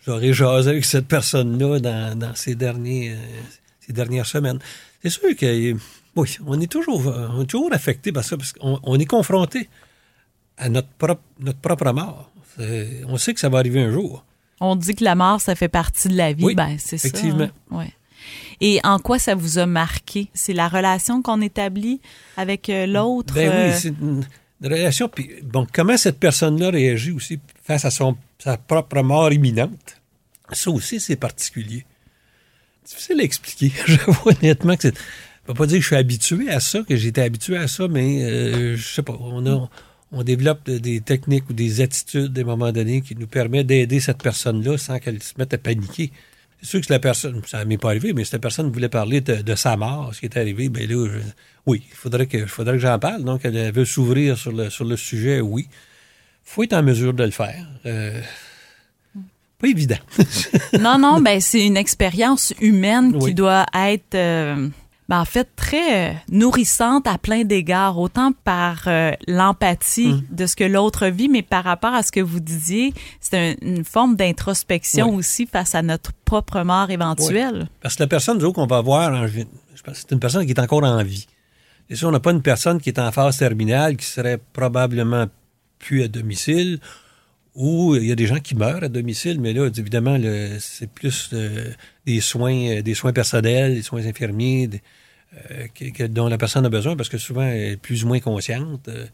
J'aurais 0.07 0.33
jasé 0.33 0.71
avec 0.71 0.85
cette 0.85 1.07
personne-là 1.07 1.81
dans, 1.81 2.35
ces, 2.35 2.55
derniers, 2.55 3.13
euh, 3.13 3.17
ces 3.81 3.93
dernières 3.93 4.27
semaines. 4.27 4.59
C'est 5.03 5.11
sûr 5.11 5.37
que 5.37 5.77
oui, 6.17 6.37
on 6.47 6.61
est 6.61 6.71
toujours, 6.71 7.07
on 7.07 7.43
est 7.43 7.47
toujours 7.47 7.73
affecté 7.73 8.11
par 8.11 8.25
ça 8.25 8.37
parce 8.37 8.53
qu'on 8.53 8.81
on 8.83 8.99
est 8.99 9.05
confronté 9.07 9.69
à 10.57 10.69
notre 10.69 10.89
propre, 10.89 11.23
notre 11.41 11.59
propre 11.59 11.93
mort. 11.93 12.31
On 13.07 13.17
sait 13.17 13.35
que 13.35 13.41
ça 13.41 13.49
va 13.49 13.59
arriver 13.59 13.81
un 13.81 13.93
jour. 13.93 14.25
On 14.61 14.75
dit 14.75 14.95
que 14.95 15.05
la 15.05 15.15
mort, 15.15 15.41
ça 15.41 15.55
fait 15.55 15.69
partie 15.69 16.09
de 16.09 16.17
la 16.17 16.33
vie. 16.33 16.45
Oui, 16.45 16.55
ben, 16.55 16.77
c'est 16.79 16.97
effectivement. 16.97 17.47
ça. 17.47 17.53
Hein. 17.71 17.77
Ouais. 17.77 17.93
Et 18.61 18.81
en 18.83 18.99
quoi 18.99 19.19
ça 19.19 19.35
vous 19.35 19.59
a 19.59 19.67
marqué? 19.67 20.29
C'est 20.35 20.53
la 20.53 20.69
relation 20.69 21.23
qu'on 21.23 21.41
établit 21.41 22.01
avec 22.37 22.69
euh, 22.69 22.87
l'autre? 22.87 23.35
Ben 23.35 23.51
oui, 23.51 23.57
euh? 23.57 23.73
c'est 23.73 23.89
une, 23.89 24.25
relation. 24.63 25.09
Puis, 25.09 25.31
bon, 25.45 25.67
comment 25.73 25.97
cette 25.97 26.19
personne-là 26.19 26.71
réagit 26.71 27.13
aussi? 27.13 27.39
Face 27.69 27.85
à 27.85 27.91
son, 27.91 28.17
sa 28.39 28.57
propre 28.57 29.03
mort 29.03 29.31
imminente? 29.31 30.01
Ça 30.53 30.71
aussi, 30.71 30.99
c'est 30.99 31.17
particulier. 31.17 31.85
Difficile 32.85 33.21
à 33.21 33.25
expliquer. 33.25 33.73
J'avoue 33.87 34.31
honnêtement 34.31 34.75
que 34.75 34.83
c'est 34.83 34.95
ne 34.95 35.55
peux 35.55 35.59
pas 35.59 35.67
dire 35.67 35.77
que 35.79 35.83
je 35.83 35.87
suis 35.87 35.97
habitué 35.97 36.51
à 36.51 36.61
ça, 36.61 36.81
que 36.83 36.97
j'étais 36.97 37.23
habitué 37.23 37.57
à 37.57 37.69
ça, 37.69 37.89
mais 37.89 38.23
euh, 38.23 38.77
je 38.77 38.87
sais 38.87 39.03
pas. 39.03 39.17
On, 40.11 40.23
développe 40.23 40.69
des 40.69 41.01
techniques 41.01 41.49
ou 41.51 41.53
des 41.53 41.83
attitudes 41.83 42.39
à 42.39 42.43
un 42.43 42.45
moment 42.45 42.73
donné 42.73 43.03
qui 43.03 43.15
nous 43.15 43.27
permettent 43.27 43.67
d'aider 43.67 44.01
cette 44.01 44.23
personne-là 44.23 44.79
sans 44.79 44.99
qu'elle 44.99 45.23
se 45.23 45.35
mette 45.39 45.53
à 45.55 45.59
paniquer. 45.59 46.13
C'est 46.61 46.69
sûr 46.69 46.81
que 46.81 46.93
la 46.93 46.99
personne, 46.99 47.41
ça 47.47 47.65
m'est 47.65 47.79
pas 47.79 47.89
arrivé, 47.89 48.13
mais 48.15 48.25
si 48.25 48.33
la 48.33 48.39
personne 48.39 48.71
voulait 48.71 48.89
parler 48.89 49.21
de, 49.21 49.55
sa 49.55 49.77
mort, 49.77 50.15
ce 50.15 50.21
qui 50.21 50.27
est 50.27 50.37
arrivé, 50.37 50.69
ben 50.71 50.87
là, 50.89 51.07
oui, 51.67 51.83
il 51.91 51.95
faudrait 51.97 52.27
que, 52.27 52.47
faudrait 52.47 52.75
que 52.75 52.81
j'en 52.81 52.99
parle. 52.99 53.23
Donc, 53.25 53.43
elle 53.45 53.73
veut 53.73 53.85
s'ouvrir 53.85 54.37
sur 54.39 54.53
le 54.53 54.97
sujet, 54.97 55.41
oui. 55.41 55.69
Faut 56.49 56.63
être 56.63 56.73
en 56.73 56.83
mesure 56.83 57.13
de 57.15 57.25
le 57.25 57.31
faire. 57.31 57.67
Euh, 57.87 58.21
pas 59.59 59.69
évident. 59.69 59.99
non, 60.81 60.99
non, 60.99 61.21
ben 61.21 61.41
c'est 61.41 61.67
une 61.67 61.77
expérience 61.77 62.55
humaine 62.61 63.19
qui 63.19 63.35
doit 63.35 63.67
être 63.75 64.15
euh, 64.15 64.69
ben, 65.09 65.21
en 65.21 65.25
fait, 65.25 65.49
très 65.57 66.11
euh, 66.11 66.15
nourrissante 66.31 67.07
à 67.07 67.17
plein 67.17 67.45
d'égards, 67.45 67.99
autant 67.99 68.33
par 68.45 68.83
euh, 68.87 69.13
l'empathie 69.27 70.09
mm. 70.09 70.25
de 70.31 70.47
ce 70.47 70.55
que 70.55 70.65
l'autre 70.65 71.07
vit, 71.07 71.31
mais 71.31 71.41
par 71.43 71.65
rapport 71.65 71.95
à 71.95 72.03
ce 72.03 72.13
que 72.13 72.21
vous 72.21 72.41
disiez, 72.41 72.93
c'est 73.21 73.57
une 73.63 73.85
forme 73.85 74.17
d'introspection 74.17 75.15
aussi 75.15 75.47
face 75.47 75.75
à 75.75 75.81
notre 75.81 76.13
propre 76.27 76.63
mort 76.63 76.91
éventuelle. 76.91 77.69
Parce 77.81 77.97
que 77.97 78.03
la 78.03 78.07
personne, 78.07 78.41
qu'on 78.53 78.67
va 78.67 78.83
voir, 78.83 79.27
c'est 79.95 80.13
une 80.13 80.21
personne 80.21 80.45
qui 80.45 80.53
est 80.53 80.61
encore 80.61 80.85
en 80.85 81.03
vie. 81.03 81.27
Et 81.89 81.97
si 81.97 82.05
on 82.05 82.11
n'a 82.11 82.21
pas 82.21 82.33
une 82.33 82.43
personne 82.43 82.79
qui 82.79 82.91
est 82.91 82.99
en 82.99 83.11
phase 83.11 83.39
terminale, 83.39 83.97
qui 83.97 84.05
serait 84.05 84.39
probablement 84.53 85.25
plus 85.79 86.03
à 86.03 86.09
domicile, 86.09 86.81
ou 87.59 87.97
il 87.97 88.07
y 88.07 88.13
a 88.13 88.15
des 88.15 88.27
gens 88.27 88.39
qui 88.39 88.55
meurent 88.55 88.85
à 88.85 88.89
domicile, 88.89 89.41
mais 89.41 89.53
là, 89.53 89.67
évidemment, 89.67 90.17
c'est 90.61 90.89
plus 90.89 91.31
euh, 91.33 91.73
des 92.07 92.21
soins, 92.21 92.83
des 92.83 92.95
soins 92.95 93.13
personnels, 93.13 93.75
des 93.75 93.83
soins 93.83 94.07
infirmiers, 94.07 94.71
euh, 95.51 96.07
dont 96.09 96.29
la 96.29 96.39
personne 96.39 96.65
a 96.67 96.69
besoin, 96.69 96.95
parce 96.95 97.09
que 97.09 97.19
souvent, 97.19 97.43
elle 97.43 97.73
est 97.73 97.77
plus 97.77 98.05
ou 98.05 98.07
moins 98.07 98.21
consciente. 98.21 98.87
Euh. 98.87 99.07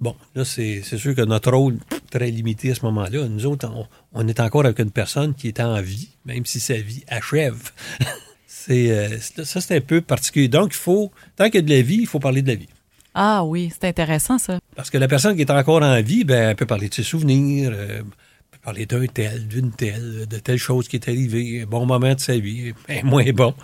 Bon, 0.00 0.14
là, 0.36 0.44
c'est 0.44 0.82
sûr 0.82 1.16
que 1.16 1.22
notre 1.22 1.50
rôle 1.50 1.78
est 1.90 2.10
très 2.10 2.30
limité 2.30 2.70
à 2.70 2.76
ce 2.76 2.84
moment-là. 2.84 3.26
Nous 3.26 3.44
autres, 3.46 3.68
on, 4.12 4.28
est 4.28 4.38
encore 4.38 4.64
avec 4.64 4.78
une 4.78 4.92
personne 4.92 5.34
qui 5.34 5.48
est 5.48 5.58
en 5.58 5.82
vie, 5.82 6.10
même 6.24 6.46
si 6.46 6.60
sa 6.60 6.74
vie 6.74 7.02
achève. 7.08 7.72
c'est 8.46 9.18
ça, 9.18 9.60
c'est 9.60 9.76
un 9.76 9.80
peu 9.80 10.00
particulier. 10.00 10.46
Donc, 10.46 10.74
il 10.74 10.78
faut, 10.78 11.10
tant 11.34 11.46
qu'il 11.46 11.56
y 11.56 11.58
a 11.58 11.62
de 11.62 11.74
la 11.74 11.82
vie, 11.82 11.98
il 12.02 12.06
faut 12.06 12.20
parler 12.20 12.42
de 12.42 12.48
la 12.48 12.54
vie. 12.54 12.68
Ah 13.14 13.44
oui, 13.44 13.70
c'est 13.72 13.88
intéressant 13.88 14.38
ça. 14.38 14.58
Parce 14.76 14.90
que 14.90 14.98
la 14.98 15.08
personne 15.08 15.34
qui 15.34 15.42
est 15.42 15.50
encore 15.50 15.82
en 15.82 16.00
vie, 16.02 16.24
ben, 16.24 16.50
elle 16.50 16.56
peut 16.56 16.66
parler 16.66 16.88
de 16.88 16.94
ses 16.94 17.02
souvenirs, 17.02 17.72
euh, 17.74 18.02
peut 18.50 18.58
parler 18.62 18.86
d'un 18.86 19.06
tel, 19.06 19.48
d'une 19.48 19.72
telle, 19.72 20.26
de 20.28 20.38
telle 20.38 20.58
chose 20.58 20.88
qui 20.88 20.96
est 20.96 21.08
arrivée, 21.08 21.62
un 21.62 21.66
bon 21.66 21.86
moment 21.86 22.14
de 22.14 22.20
sa 22.20 22.38
vie, 22.38 22.72
un 22.88 23.02
moins 23.02 23.30
bon. 23.32 23.54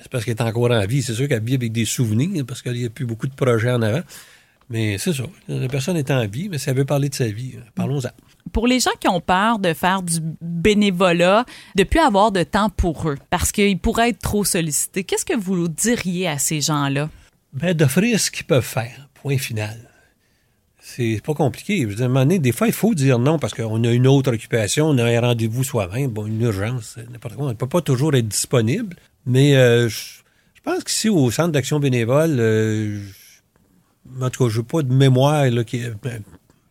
C'est 0.00 0.10
parce 0.10 0.24
qu'elle 0.24 0.36
est 0.36 0.42
encore 0.42 0.70
en 0.70 0.86
vie. 0.86 1.02
C'est 1.02 1.14
sûr 1.14 1.28
qu'elle 1.28 1.42
vit 1.42 1.54
avec 1.54 1.72
des 1.72 1.84
souvenirs, 1.84 2.44
parce 2.46 2.62
qu'il 2.62 2.72
n'y 2.72 2.84
a 2.84 2.90
plus 2.90 3.06
beaucoup 3.06 3.26
de 3.26 3.34
projets 3.34 3.70
en 3.70 3.82
avant. 3.82 4.02
Mais 4.70 4.96
c'est 4.98 5.12
ça. 5.12 5.24
La 5.48 5.68
personne 5.68 5.96
est 5.96 6.10
en 6.10 6.26
vie, 6.26 6.48
mais 6.48 6.58
si 6.58 6.70
elle 6.70 6.76
veut 6.76 6.84
parler 6.84 7.08
de 7.08 7.14
sa 7.14 7.26
vie, 7.26 7.56
parlons-en. 7.74 8.08
Pour 8.52 8.66
les 8.66 8.80
gens 8.80 8.90
qui 8.98 9.08
ont 9.08 9.20
peur 9.20 9.58
de 9.58 9.74
faire 9.74 10.02
du 10.02 10.18
bénévolat, 10.40 11.44
de 11.76 11.84
plus 11.84 12.00
avoir 12.00 12.32
de 12.32 12.42
temps 12.42 12.70
pour 12.70 13.08
eux, 13.08 13.16
parce 13.30 13.52
qu'ils 13.52 13.78
pourraient 13.78 14.10
être 14.10 14.18
trop 14.18 14.44
sollicités, 14.44 15.04
qu'est-ce 15.04 15.24
que 15.24 15.36
vous 15.36 15.68
diriez 15.68 16.26
à 16.26 16.38
ces 16.38 16.60
gens-là? 16.60 17.10
Ben, 17.52 17.74
d'offrir 17.74 18.18
ce 18.18 18.30
qu'ils 18.30 18.46
peuvent 18.46 18.64
faire. 18.64 19.08
Point 19.14 19.38
final. 19.38 19.78
C'est 20.84 21.20
pas 21.24 21.34
compliqué. 21.34 21.82
Je 21.82 21.86
veux 21.94 22.38
des 22.38 22.52
fois, 22.52 22.66
il 22.66 22.72
faut 22.72 22.94
dire 22.94 23.18
non 23.18 23.38
parce 23.38 23.54
qu'on 23.54 23.84
a 23.84 23.92
une 23.92 24.06
autre 24.06 24.32
occupation, 24.32 24.88
on 24.88 24.98
a 24.98 25.04
un 25.04 25.20
rendez-vous 25.20 25.62
soi-même, 25.62 26.10
bon, 26.10 26.26
une 26.26 26.40
urgence, 26.40 26.98
n'importe 27.10 27.36
quoi. 27.36 27.46
On 27.46 27.48
ne 27.50 27.54
peut 27.54 27.68
pas 27.68 27.82
toujours 27.82 28.14
être 28.14 28.26
disponible. 28.26 28.96
Mais 29.24 29.54
euh, 29.54 29.88
je, 29.88 30.20
pense 30.64 30.82
qu'ici, 30.82 31.08
au 31.08 31.30
Centre 31.30 31.52
d'action 31.52 31.78
bénévole, 31.78 32.36
euh, 32.38 33.00
en 34.20 34.28
tout 34.30 34.44
cas, 34.44 34.50
je 34.50 34.58
n'ai 34.58 34.64
pas 34.64 34.82
de 34.82 34.92
mémoire, 34.92 35.48
là, 35.48 35.62
qui, 35.62 35.82
ben, 36.02 36.22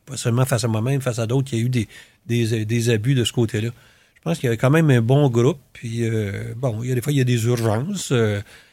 pas 0.06 0.18
seulement 0.18 0.46
face 0.46 0.66
à 0.66 0.68
moi-même, 0.68 1.00
face 1.00 1.20
à 1.20 1.26
d'autres, 1.26 1.50
qu'il 1.50 1.60
y 1.60 1.62
a 1.62 1.66
eu 1.66 1.70
des, 1.70 2.66
des, 2.66 2.90
abus 2.90 3.16
de 3.16 3.24
ce 3.24 3.32
côté-là. 3.32 3.70
Je 4.16 4.22
pense 4.24 4.40
qu'il 4.40 4.50
y 4.50 4.54
a 4.54 4.58
quand 4.58 4.70
même 4.70 4.90
un 4.90 5.02
bon 5.02 5.30
groupe. 5.30 5.60
Puis, 5.72 6.04
euh, 6.04 6.54
bon, 6.58 6.84
il 6.84 6.90
y 6.90 6.92
a 6.92 6.96
des 6.96 7.02
fois, 7.02 7.14
il 7.14 7.18
y 7.18 7.22
a 7.22 7.26
des 7.26 7.46
urgences. 7.46 8.12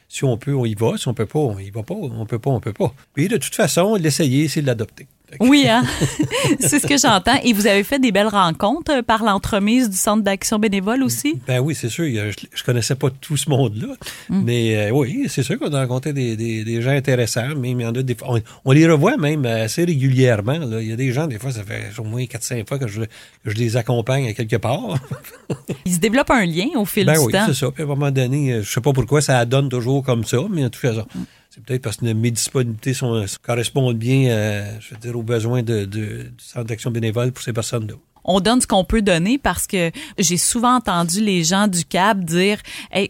Si 0.08 0.24
on 0.24 0.38
peut, 0.38 0.54
on 0.54 0.64
y 0.64 0.74
va. 0.74 0.96
Si 0.96 1.06
on 1.08 1.14
peut 1.14 1.26
pas, 1.26 1.38
on 1.38 1.58
y 1.58 1.70
va 1.70 1.82
pas. 1.82 1.94
On 1.94 2.26
peut 2.26 2.38
pas, 2.38 2.50
on 2.50 2.60
peut 2.60 2.72
pas. 2.72 2.94
Puis 3.12 3.28
de 3.28 3.36
toute 3.36 3.54
façon, 3.54 3.94
l'essayer, 3.94 4.48
c'est 4.48 4.62
l'adopter. 4.62 5.06
Oui, 5.40 5.66
hein? 5.68 5.82
c'est 6.60 6.80
ce 6.80 6.86
que 6.86 6.96
j'entends. 6.96 7.38
Et 7.44 7.52
vous 7.52 7.66
avez 7.66 7.84
fait 7.84 7.98
des 7.98 8.12
belles 8.12 8.28
rencontres 8.28 8.92
euh, 8.92 9.02
par 9.02 9.22
l'entremise 9.22 9.90
du 9.90 9.96
Centre 9.96 10.22
d'action 10.22 10.58
bénévole 10.58 11.02
aussi? 11.02 11.40
Ben 11.46 11.60
oui, 11.60 11.74
c'est 11.74 11.88
sûr. 11.88 12.06
Je, 12.06 12.28
ne 12.28 12.64
connaissais 12.64 12.94
pas 12.94 13.10
tout 13.10 13.36
ce 13.36 13.50
monde-là. 13.50 13.94
Mm. 14.28 14.42
Mais 14.44 14.76
euh, 14.76 14.90
oui, 14.90 15.26
c'est 15.28 15.42
sûr 15.42 15.58
qu'on 15.58 15.72
a 15.72 15.80
rencontré 15.80 16.12
des, 16.12 16.82
gens 16.82 16.90
intéressants. 16.90 17.54
Mais 17.56 17.70
il 17.70 17.80
y 17.80 17.86
en 17.86 17.94
a 17.94 18.02
des 18.02 18.16
on, 18.64 18.72
les 18.72 18.86
revoit 18.86 19.16
même 19.16 19.44
assez 19.44 19.84
régulièrement. 19.84 20.58
Il 20.80 20.88
y 20.88 20.92
a 20.92 20.96
des 20.96 21.12
gens, 21.12 21.26
des 21.26 21.38
fois, 21.38 21.52
ça 21.52 21.62
fait 21.62 21.90
au 21.98 22.04
moins 22.04 22.22
4-5 22.22 22.66
fois 22.66 22.78
que 22.78 22.88
je, 22.88 23.02
les 23.44 23.76
accompagne 23.76 24.28
à 24.28 24.32
quelque 24.32 24.56
part. 24.56 24.96
il 25.84 25.94
se 25.94 25.98
développe 25.98 26.30
un 26.30 26.46
lien 26.46 26.68
au 26.76 26.84
fil 26.84 27.06
ben 27.06 27.14
du 27.14 27.18
oui, 27.20 27.32
temps. 27.32 27.44
c'est 27.46 27.54
ça. 27.54 27.70
Puis 27.70 27.82
à 27.82 27.86
un 27.86 27.88
moment 27.88 28.10
donné, 28.10 28.52
euh, 28.52 28.62
je 28.62 28.70
sais 28.70 28.80
pas 28.80 28.92
pourquoi 28.92 29.20
ça 29.20 29.44
donne 29.44 29.68
toujours 29.68 30.02
comme 30.02 30.24
ça, 30.24 30.38
mais 30.50 30.64
en 30.64 30.70
tout 30.70 30.80
cas, 30.80 30.92
mm. 30.92 31.24
C'est 31.50 31.64
peut-être 31.64 31.82
parce 31.82 31.96
que 31.96 32.04
mes 32.04 32.30
disponibilités 32.30 32.94
sont, 32.94 33.24
correspondent 33.42 33.96
bien, 33.96 34.30
euh, 34.30 34.70
je 34.80 34.94
veux 34.94 35.00
dire, 35.00 35.16
aux 35.16 35.22
besoins 35.22 35.62
de, 35.62 35.84
de, 35.84 36.22
du 36.22 36.32
centre 36.38 36.66
d'action 36.66 36.90
bénévole 36.90 37.32
pour 37.32 37.42
ces 37.42 37.52
personnes-là 37.52 37.94
on 38.28 38.40
donne 38.40 38.60
ce 38.60 38.66
qu'on 38.66 38.84
peut 38.84 39.02
donner 39.02 39.38
parce 39.38 39.66
que 39.66 39.90
j'ai 40.18 40.36
souvent 40.36 40.76
entendu 40.76 41.20
les 41.20 41.42
gens 41.42 41.66
du 41.66 41.84
CAB 41.84 42.24
dire 42.24 42.58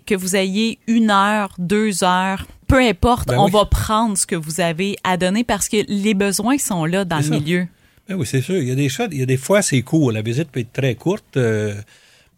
que 0.06 0.14
vous 0.14 0.36
ayez 0.36 0.78
une 0.86 1.10
heure, 1.10 1.52
deux 1.58 2.04
heures, 2.04 2.46
peu 2.68 2.78
importe, 2.78 3.28
ben 3.28 3.38
on 3.38 3.48
va 3.48 3.64
prendre 3.64 4.16
ce 4.16 4.26
que 4.26 4.36
vous 4.36 4.60
avez 4.60 4.96
à 5.02 5.16
donner 5.16 5.42
parce 5.42 5.68
que 5.68 5.78
les 5.88 6.14
besoins 6.14 6.56
sont 6.58 6.84
là 6.84 7.04
dans 7.04 7.18
le 7.18 7.28
milieu. 7.28 7.66
Ben 8.08 8.14
oui, 8.14 8.26
c'est 8.26 8.40
sûr. 8.40 8.56
Il 8.56 8.68
y 8.68 8.70
a 8.70 8.74
des 8.74 8.88
choses, 8.88 9.08
il 9.10 9.18
y 9.18 9.22
a 9.22 9.26
des 9.26 9.36
fois, 9.36 9.60
c'est 9.60 9.82
court. 9.82 10.12
La 10.12 10.22
visite 10.22 10.50
peut 10.50 10.60
être 10.60 10.72
très 10.72 10.94
courte. 10.94 11.36
Euh, 11.36 11.74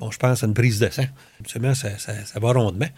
bon, 0.01 0.11
je 0.11 0.19
pense 0.19 0.43
à 0.43 0.47
une 0.47 0.55
prise 0.55 0.81
de 0.81 0.89
sang. 0.91 1.05
Absolument, 1.41 1.75
ça, 1.75 1.97
ça, 1.99 2.13
ça 2.25 2.41
va 2.41 2.53
rondement 2.53 2.89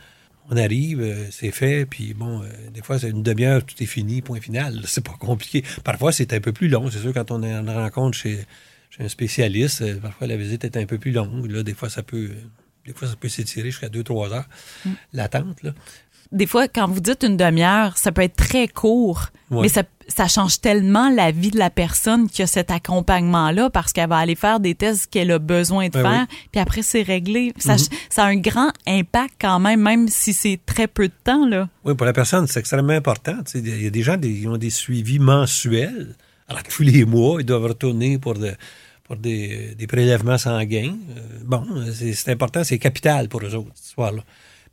on 0.51 0.57
arrive, 0.57 1.01
euh, 1.01 1.27
c'est 1.31 1.51
fait, 1.51 1.87
puis 1.87 2.15
bon, 2.15 2.43
euh, 2.43 2.47
des 2.73 2.83
fois, 2.83 2.99
c'est 2.99 3.11
une 3.11 3.23
demi-heure, 3.23 3.65
tout 3.65 3.81
est 3.83 3.87
fini, 3.87 4.23
point 4.23 4.41
final. 4.41 4.83
C'est 4.87 5.05
pas 5.05 5.17
compliqué. 5.19 5.65
Parfois, 5.85 6.13
c'est 6.13 6.33
un 6.33 6.41
peu 6.41 6.53
plus 6.53 6.69
long. 6.69 6.91
C'est 6.91 6.99
sûr, 6.99 7.13
quand 7.15 7.31
on 7.31 7.43
est 7.43 7.55
en 7.55 7.65
rencontre 7.65 8.19
chez, 8.19 8.45
un 8.99 9.09
spécialiste, 9.09 9.83
euh, 9.83 9.99
parfois 9.99 10.27
la 10.27 10.37
visite 10.37 10.65
est 10.65 10.77
un 10.77 10.85
peu 10.85 10.99
plus 10.99 11.13
longue. 11.13 11.51
Là, 11.51 11.63
des 11.63 11.75
fois, 11.75 11.89
ça 11.89 12.03
peut, 12.03 12.31
des 12.87 12.93
fois, 12.93 13.09
ça 13.09 13.17
peut 13.17 13.29
s'étirer 13.29 13.71
jusqu'à 13.71 13.89
deux, 13.89 14.03
trois 14.03 14.33
heures, 14.33 14.49
mm. 14.85 14.91
l'attente. 15.15 15.59
Des 16.33 16.47
fois, 16.47 16.67
quand 16.69 16.89
vous 16.89 17.01
dites 17.01 17.23
une 17.25 17.37
demi-heure, 17.37 17.97
ça 17.99 18.11
peut 18.13 18.23
être 18.23 18.37
très 18.37 18.67
court, 18.69 19.27
mais 19.51 19.69
ça, 19.69 19.83
ça 20.09 20.29
change 20.29 20.61
tellement 20.63 21.11
la 21.11 21.31
vie 21.31 21.51
de 21.51 21.59
la 21.59 21.69
personne 21.69 22.29
qui 22.29 22.43
a 22.43 22.47
cet 22.47 22.71
accompagnement-là 22.71 23.69
parce 23.71 23.93
qu'elle 23.93 24.09
va 24.09 24.17
aller 24.17 24.35
faire 24.35 24.59
des 24.59 24.75
tests 24.75 25.09
qu'elle 25.11 25.31
a 25.31 25.39
besoin 25.39 25.89
de 25.89 25.93
Ben 25.93 26.03
faire, 26.03 26.27
puis 26.51 26.61
après 26.61 26.83
c'est 26.83 27.03
réglé. 27.03 27.53
Ça, 27.59 27.75
Mhm. 27.75 27.79
ça 28.09 28.25
a 28.25 28.27
un 28.29 28.37
grand 28.37 28.71
impact 28.87 29.35
quand 29.41 29.61
même, 29.61 29.81
même 29.83 30.09
si 30.09 30.33
c'est 30.33 30.59
très 30.65 30.87
peu 30.87 31.09
de 31.09 31.13
temps 31.25 31.47
là. 31.47 31.69
Oui, 31.85 31.95
pour 31.95 32.07
la 32.07 32.13
personne, 32.15 32.47
c'est 32.47 32.61
extrêmement 32.61 32.95
important. 32.95 33.37
Il 33.55 33.83
y 33.83 33.87
a 33.87 33.91
des 33.91 34.03
gens 34.03 34.19
qui 34.19 34.47
ont 34.49 34.57
des 34.57 34.71
suivis 34.71 35.19
mensuels. 35.19 36.15
Alors, 36.49 36.63
tous 36.63 36.83
les 36.83 37.05
mois, 37.05 37.41
ils 37.41 37.47
doivent 37.47 37.65
retourner 37.67 38.19
pour, 38.19 38.35
de- 38.35 38.55
pour 39.05 39.17
des, 39.17 39.75
des 39.77 39.87
prélèvements 39.87 40.39
sanguins. 40.39 40.95
Euh, 41.17 41.21
bon, 41.45 41.65
c'est 41.95 42.13
c'est 42.15 42.31
important, 42.33 42.65
c'est 42.65 42.79
capital 42.79 43.29
pour 43.29 43.43
eux 43.43 43.55
autres, 43.55 43.71
cette 43.75 43.87
histoire-là. 43.89 44.23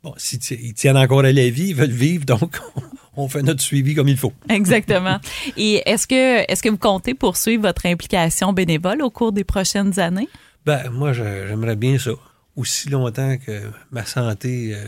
Bon, 0.02 0.14
si 0.16 0.38
ti- 0.38 0.58
ils 0.62 0.74
tiennent 0.74 0.96
encore 0.96 1.20
à 1.20 1.32
la 1.32 1.50
vie, 1.50 1.68
ils 1.68 1.74
veulent 1.74 1.90
vivre, 1.90 2.24
donc 2.24 2.58
on 3.16 3.28
fait 3.28 3.42
notre 3.42 3.60
suivi 3.60 3.94
comme 3.94 4.08
il 4.08 4.16
faut. 4.16 4.32
Exactement. 4.48 5.18
Et 5.56 5.82
est-ce 5.86 6.06
que 6.06 6.50
est-ce 6.50 6.62
que 6.62 6.68
vous 6.70 6.78
comptez 6.78 7.14
poursuivre 7.14 7.62
votre 7.62 7.84
implication 7.86 8.52
bénévole 8.52 9.02
au 9.02 9.10
cours 9.10 9.32
des 9.32 9.44
prochaines 9.44 9.98
années? 10.00 10.28
Ben, 10.64 10.88
moi, 10.90 11.12
j'aimerais 11.12 11.76
bien 11.76 11.98
ça. 11.98 12.12
Aussi 12.56 12.88
longtemps 12.88 13.36
que 13.38 13.62
ma 13.90 14.04
santé 14.04 14.72
euh, 14.74 14.84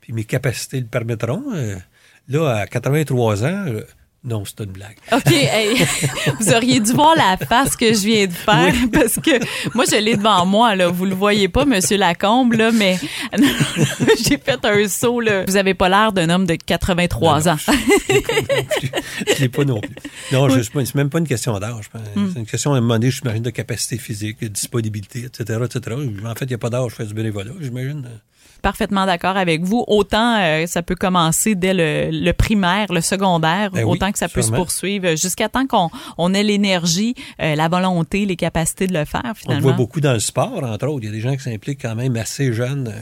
puis 0.00 0.12
mes 0.12 0.24
capacités 0.24 0.80
le 0.80 0.86
permettront. 0.86 1.42
Euh, 1.54 1.76
là, 2.28 2.48
à 2.58 2.66
83 2.66 3.44
ans, 3.44 3.64
euh, 3.68 3.82
non, 4.24 4.44
c'est 4.44 4.64
une 4.64 4.72
blague. 4.72 4.96
OK, 5.12 5.30
hey, 5.30 5.76
vous 6.40 6.52
auriez 6.52 6.80
dû 6.80 6.92
voir 6.92 7.14
la 7.16 7.36
face 7.36 7.76
que 7.76 7.92
je 7.92 8.00
viens 8.06 8.26
de 8.26 8.32
faire 8.32 8.72
parce 8.92 9.16
que 9.16 9.32
moi 9.74 9.84
je 9.90 9.96
l'ai 9.96 10.16
devant 10.16 10.46
moi 10.46 10.74
là, 10.74 10.88
vous 10.88 11.04
le 11.04 11.14
voyez 11.14 11.48
pas 11.48 11.64
monsieur 11.66 11.98
Lacombe 11.98 12.54
là, 12.54 12.72
mais 12.72 12.98
j'ai 14.26 14.38
fait 14.38 14.64
un 14.64 14.88
saut 14.88 15.20
là. 15.20 15.44
Vous 15.46 15.56
avez 15.56 15.74
pas 15.74 15.88
l'air 15.88 16.12
d'un 16.12 16.30
homme 16.30 16.46
de 16.46 16.54
83 16.54 17.38
Non, 17.40 17.44
non, 17.44 17.52
ans. 17.52 17.56
Je 18.08 19.40
l'ai 19.40 19.48
pas 19.48 19.64
non 19.64 19.80
plus. 19.80 19.94
Non, 20.32 20.48
je- 20.48 20.62
c'est 20.62 20.94
même 20.94 21.10
pas 21.10 21.18
une 21.18 21.28
question 21.28 21.58
d'âge. 21.58 21.90
Hmm. 22.16 22.30
C'est 22.32 22.38
une 22.40 22.46
question, 22.46 22.72
à 22.74 22.78
un 22.78 22.80
moment 22.80 22.94
donné, 22.94 23.10
j'imagine, 23.10 23.42
de 23.42 23.50
capacité 23.50 23.98
physique, 23.98 24.40
de 24.40 24.48
disponibilité, 24.48 25.24
etc., 25.26 25.60
etc. 25.64 25.96
En 26.24 26.34
fait, 26.34 26.44
il 26.46 26.48
n'y 26.48 26.54
a 26.54 26.58
pas 26.58 26.70
d'âge, 26.70 26.90
je 26.90 26.96
fais 26.96 27.04
du 27.06 27.14
bénévolat, 27.14 27.52
j'imagine. 27.60 28.08
Parfaitement 28.64 29.04
d'accord 29.06 29.36
avec 29.36 29.62
vous. 29.62 29.84
Autant 29.86 30.38
euh, 30.40 30.66
ça 30.66 30.82
peut 30.82 30.94
commencer 30.96 31.54
dès 31.54 31.74
le, 31.74 32.08
le 32.10 32.32
primaire, 32.32 32.90
le 32.90 33.02
secondaire, 33.02 33.70
Ben 33.70 33.84
oui, 33.84 33.92
autant 33.92 34.10
que 34.10 34.18
ça 34.18 34.28
peut 34.28 34.40
se 34.42 34.50
poursuivre 34.50 35.10
jusqu'à 35.16 35.48
temps 35.50 35.66
qu'on 35.66 35.90
on 36.16 36.32
ait 36.32 36.42
l'énergie, 36.42 37.14
euh, 37.42 37.54
la 37.54 37.68
volonté, 37.68 38.24
les 38.24 38.36
capacités 38.36 38.86
de 38.86 38.94
le 38.94 39.04
faire 39.04 39.20
On 39.24 39.28
le 39.28 39.34
finalement. 39.34 39.60
voit 39.68 39.72
beaucoup 39.74 40.00
dans 40.00 40.14
le 40.14 40.18
sport, 40.18 40.64
entre 40.64 40.86
autres. 40.88 41.02
Il 41.02 41.06
y 41.06 41.08
a 41.08 41.12
des 41.12 41.20
gens 41.20 41.36
qui 41.36 41.42
s'impliquent 41.42 41.82
quand 41.82 41.94
même 41.94 42.16
assez 42.16 42.52
jeunes 42.54 42.88
euh, 42.88 43.00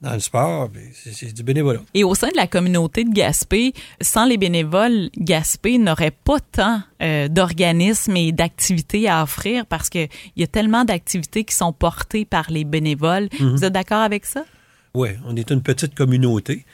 dans 0.00 0.12
le 0.14 0.20
sport. 0.20 0.68
C'est 1.12 1.32
du 1.34 1.42
bénévolat. 1.42 1.80
Et 1.94 2.04
au 2.04 2.14
sein 2.14 2.28
de 2.28 2.36
la 2.36 2.46
communauté 2.46 3.04
de 3.04 3.10
Gaspé, 3.10 3.72
sans 4.00 4.24
les 4.24 4.36
bénévoles, 4.36 5.10
Gaspé 5.18 5.78
n'aurait 5.78 6.10
pas 6.12 6.38
tant 6.40 6.80
euh, 7.02 7.26
d'organismes 7.28 8.16
et 8.16 8.30
d'activités 8.32 9.08
à 9.08 9.22
offrir 9.24 9.66
parce 9.66 9.88
qu'il 9.90 10.08
y 10.36 10.42
a 10.42 10.46
tellement 10.46 10.84
d'activités 10.84 11.42
qui 11.44 11.54
sont 11.54 11.72
portées 11.72 12.24
par 12.24 12.50
les 12.50 12.64
bénévoles. 12.64 13.28
Mhm. 13.40 13.50
Vous 13.56 13.64
êtes 13.64 13.72
d'accord 13.72 14.00
avec 14.02 14.26
ça? 14.26 14.44
Oui, 14.94 15.10
on 15.26 15.36
est 15.36 15.50
une 15.50 15.62
petite 15.62 15.94
communauté. 15.94 16.64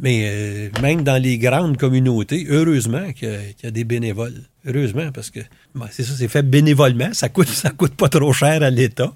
Mais 0.00 0.24
euh, 0.26 0.68
même 0.82 1.02
dans 1.04 1.22
les 1.22 1.38
grandes 1.38 1.76
communautés, 1.76 2.46
heureusement 2.50 3.12
qu'il 3.12 3.28
y, 3.28 3.32
a- 3.32 3.38
qu'il 3.52 3.64
y 3.64 3.66
a 3.68 3.70
des 3.70 3.84
bénévoles. 3.84 4.42
Heureusement, 4.66 5.12
parce 5.12 5.30
que 5.30 5.38
ben, 5.74 5.86
c'est 5.92 6.02
ça, 6.02 6.14
c'est 6.18 6.26
fait 6.26 6.42
bénévolement. 6.42 7.12
Ça 7.12 7.28
coûte, 7.28 7.46
ça 7.64 7.70
coûte 7.70 7.94
pas 7.94 8.08
trop 8.08 8.32
cher 8.32 8.60
à 8.62 8.70
l'État. 8.70 9.14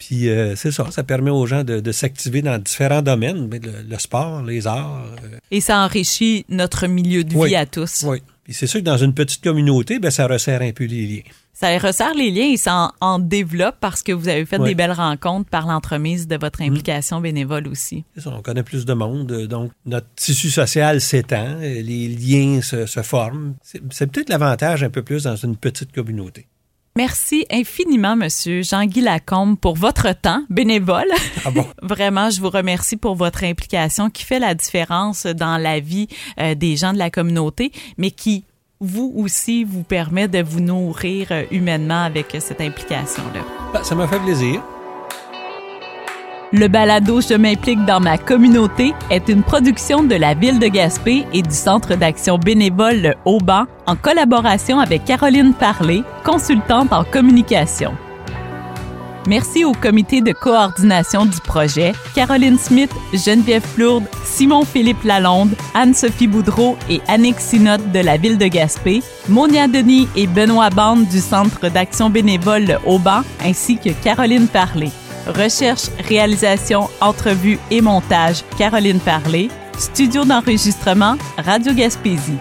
Puis 0.00 0.28
euh, 0.28 0.56
c'est 0.56 0.72
ça, 0.72 0.90
ça 0.90 1.04
permet 1.04 1.30
aux 1.30 1.46
gens 1.46 1.62
de, 1.62 1.78
de 1.78 1.92
s'activer 1.92 2.42
dans 2.42 2.58
différents 2.58 3.02
domaines, 3.02 3.46
mais 3.48 3.60
le, 3.60 3.70
le 3.88 3.98
sport, 3.98 4.42
les 4.42 4.66
arts. 4.66 5.04
euh, 5.24 5.38
Et 5.52 5.60
ça 5.60 5.78
enrichit 5.84 6.44
notre 6.48 6.86
milieu 6.88 7.22
de 7.22 7.30
vie 7.30 7.36
Oui. 7.36 7.54
à 7.54 7.66
tous. 7.66 8.04
oui. 8.08 8.18
Puis 8.42 8.54
c'est 8.54 8.66
sûr 8.66 8.80
que 8.80 8.84
dans 8.84 8.96
une 8.96 9.14
petite 9.14 9.44
communauté, 9.44 10.00
ben, 10.00 10.10
ça 10.10 10.26
resserre 10.26 10.62
un 10.62 10.72
peu 10.72 10.84
les 10.86 11.06
liens. 11.06 11.22
Ça 11.60 11.76
resserre 11.78 12.14
les 12.14 12.30
liens 12.30 12.52
et 12.52 12.56
ça 12.56 12.90
en, 13.02 13.06
en 13.06 13.18
développe 13.18 13.76
parce 13.80 14.02
que 14.02 14.12
vous 14.12 14.28
avez 14.28 14.46
fait 14.46 14.58
des 14.58 14.74
belles 14.74 14.92
rencontres 14.92 15.50
par 15.50 15.66
l'entremise 15.66 16.26
de 16.26 16.38
votre 16.38 16.62
implication 16.62 17.20
bénévole 17.20 17.68
aussi. 17.68 18.04
Ça, 18.16 18.30
on 18.30 18.40
connaît 18.40 18.62
plus 18.62 18.86
de 18.86 18.94
monde, 18.94 19.30
euh, 19.30 19.46
donc 19.46 19.70
notre 19.84 20.06
tissu 20.16 20.48
social 20.48 21.02
s'étend, 21.02 21.58
euh, 21.60 21.82
les 21.82 22.08
liens 22.08 22.62
se, 22.62 22.86
se 22.86 23.02
forment. 23.02 23.56
C'est 23.62 23.82
c'est 23.90 24.10
peut-être 24.10 24.30
l'avantage 24.30 24.82
un 24.82 24.88
peu 24.88 25.02
plus 25.02 25.24
dans 25.24 25.36
une 25.36 25.54
petite 25.54 25.92
communauté. 25.92 26.46
Merci 26.96 27.46
infiniment, 27.50 28.16
Monsieur 28.16 28.62
Jean-Guy 28.62 29.00
Lacombe, 29.02 29.58
pour 29.58 29.76
votre 29.76 30.12
temps 30.12 30.42
bénévole. 30.50 31.06
Ah 31.44 31.50
bon? 31.50 31.64
Vraiment, 31.82 32.30
je 32.30 32.40
vous 32.40 32.50
remercie 32.50 32.96
pour 32.96 33.14
votre 33.14 33.44
implication 33.44 34.10
qui 34.10 34.24
fait 34.24 34.40
la 34.40 34.54
différence 34.54 35.26
dans 35.26 35.56
la 35.56 35.78
vie 35.78 36.08
euh, 36.40 36.54
des 36.54 36.76
gens 36.76 36.92
de 36.92 36.98
la 36.98 37.10
communauté, 37.10 37.70
mais 37.96 38.10
qui, 38.10 38.44
vous 38.82 39.12
aussi, 39.14 39.64
vous 39.64 39.82
permet 39.82 40.26
de 40.26 40.42
vous 40.42 40.60
nourrir 40.60 41.28
euh, 41.32 41.42
humainement 41.50 42.02
avec 42.02 42.34
euh, 42.34 42.38
cette 42.40 42.62
implication-là. 42.62 43.40
Ben, 43.74 43.84
ça 43.84 43.94
m'a 43.94 44.08
fait 44.08 44.18
plaisir. 44.18 44.62
Le 46.52 46.66
balado 46.66 47.20
Je 47.20 47.34
m'implique 47.34 47.84
dans 47.84 48.00
ma 48.00 48.16
communauté 48.16 48.94
est 49.10 49.28
une 49.28 49.42
production 49.42 50.02
de 50.02 50.14
la 50.14 50.32
Ville 50.32 50.58
de 50.58 50.66
Gaspé 50.66 51.26
et 51.34 51.42
du 51.42 51.54
Centre 51.54 51.94
d'action 51.94 52.38
bénévole 52.38 53.02
Le 53.02 53.14
Haut-Banc 53.26 53.66
en 53.86 53.96
collaboration 53.96 54.80
avec 54.80 55.04
Caroline 55.04 55.52
Parlé, 55.52 56.02
consultante 56.24 56.92
en 56.92 57.04
communication. 57.04 57.92
Merci 59.26 59.64
au 59.64 59.72
comité 59.72 60.22
de 60.22 60.32
coordination 60.32 61.26
du 61.26 61.38
projet, 61.40 61.92
Caroline 62.14 62.58
Smith, 62.58 62.90
Geneviève 63.12 63.66
Plourde, 63.74 64.04
Simon-Philippe 64.24 65.04
Lalonde, 65.04 65.54
Anne-Sophie 65.74 66.26
Boudreau 66.26 66.78
et 66.88 67.00
Annick 67.06 67.38
Sinotte 67.38 67.92
de 67.92 67.98
la 68.00 68.16
Ville 68.16 68.38
de 68.38 68.46
Gaspé, 68.46 69.02
Monia 69.28 69.68
Denis 69.68 70.08
et 70.16 70.26
Benoît 70.26 70.70
Bande 70.70 71.06
du 71.06 71.20
Centre 71.20 71.68
d'action 71.68 72.08
bénévole 72.08 72.64
Le 72.64 72.76
Haut-Banc, 72.86 73.20
ainsi 73.44 73.76
que 73.76 73.90
Caroline 74.02 74.48
Parlé. 74.48 74.90
Recherche, 75.26 75.90
réalisation, 76.08 76.88
entrevue 77.00 77.58
et 77.70 77.82
montage, 77.82 78.42
Caroline 78.56 79.00
Parlé. 79.00 79.50
Studio 79.78 80.24
d'enregistrement, 80.24 81.16
Radio 81.38 81.72
Gaspésie. 81.74 82.38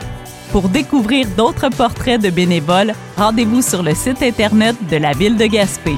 Pour 0.51 0.69
découvrir 0.69 1.27
d'autres 1.37 1.69
portraits 1.69 2.21
de 2.21 2.29
bénévoles, 2.29 2.93
rendez-vous 3.17 3.61
sur 3.61 3.83
le 3.83 3.93
site 3.93 4.23
Internet 4.23 4.75
de 4.89 4.97
la 4.97 5.11
Ville 5.11 5.37
de 5.37 5.45
Gaspé. 5.45 5.95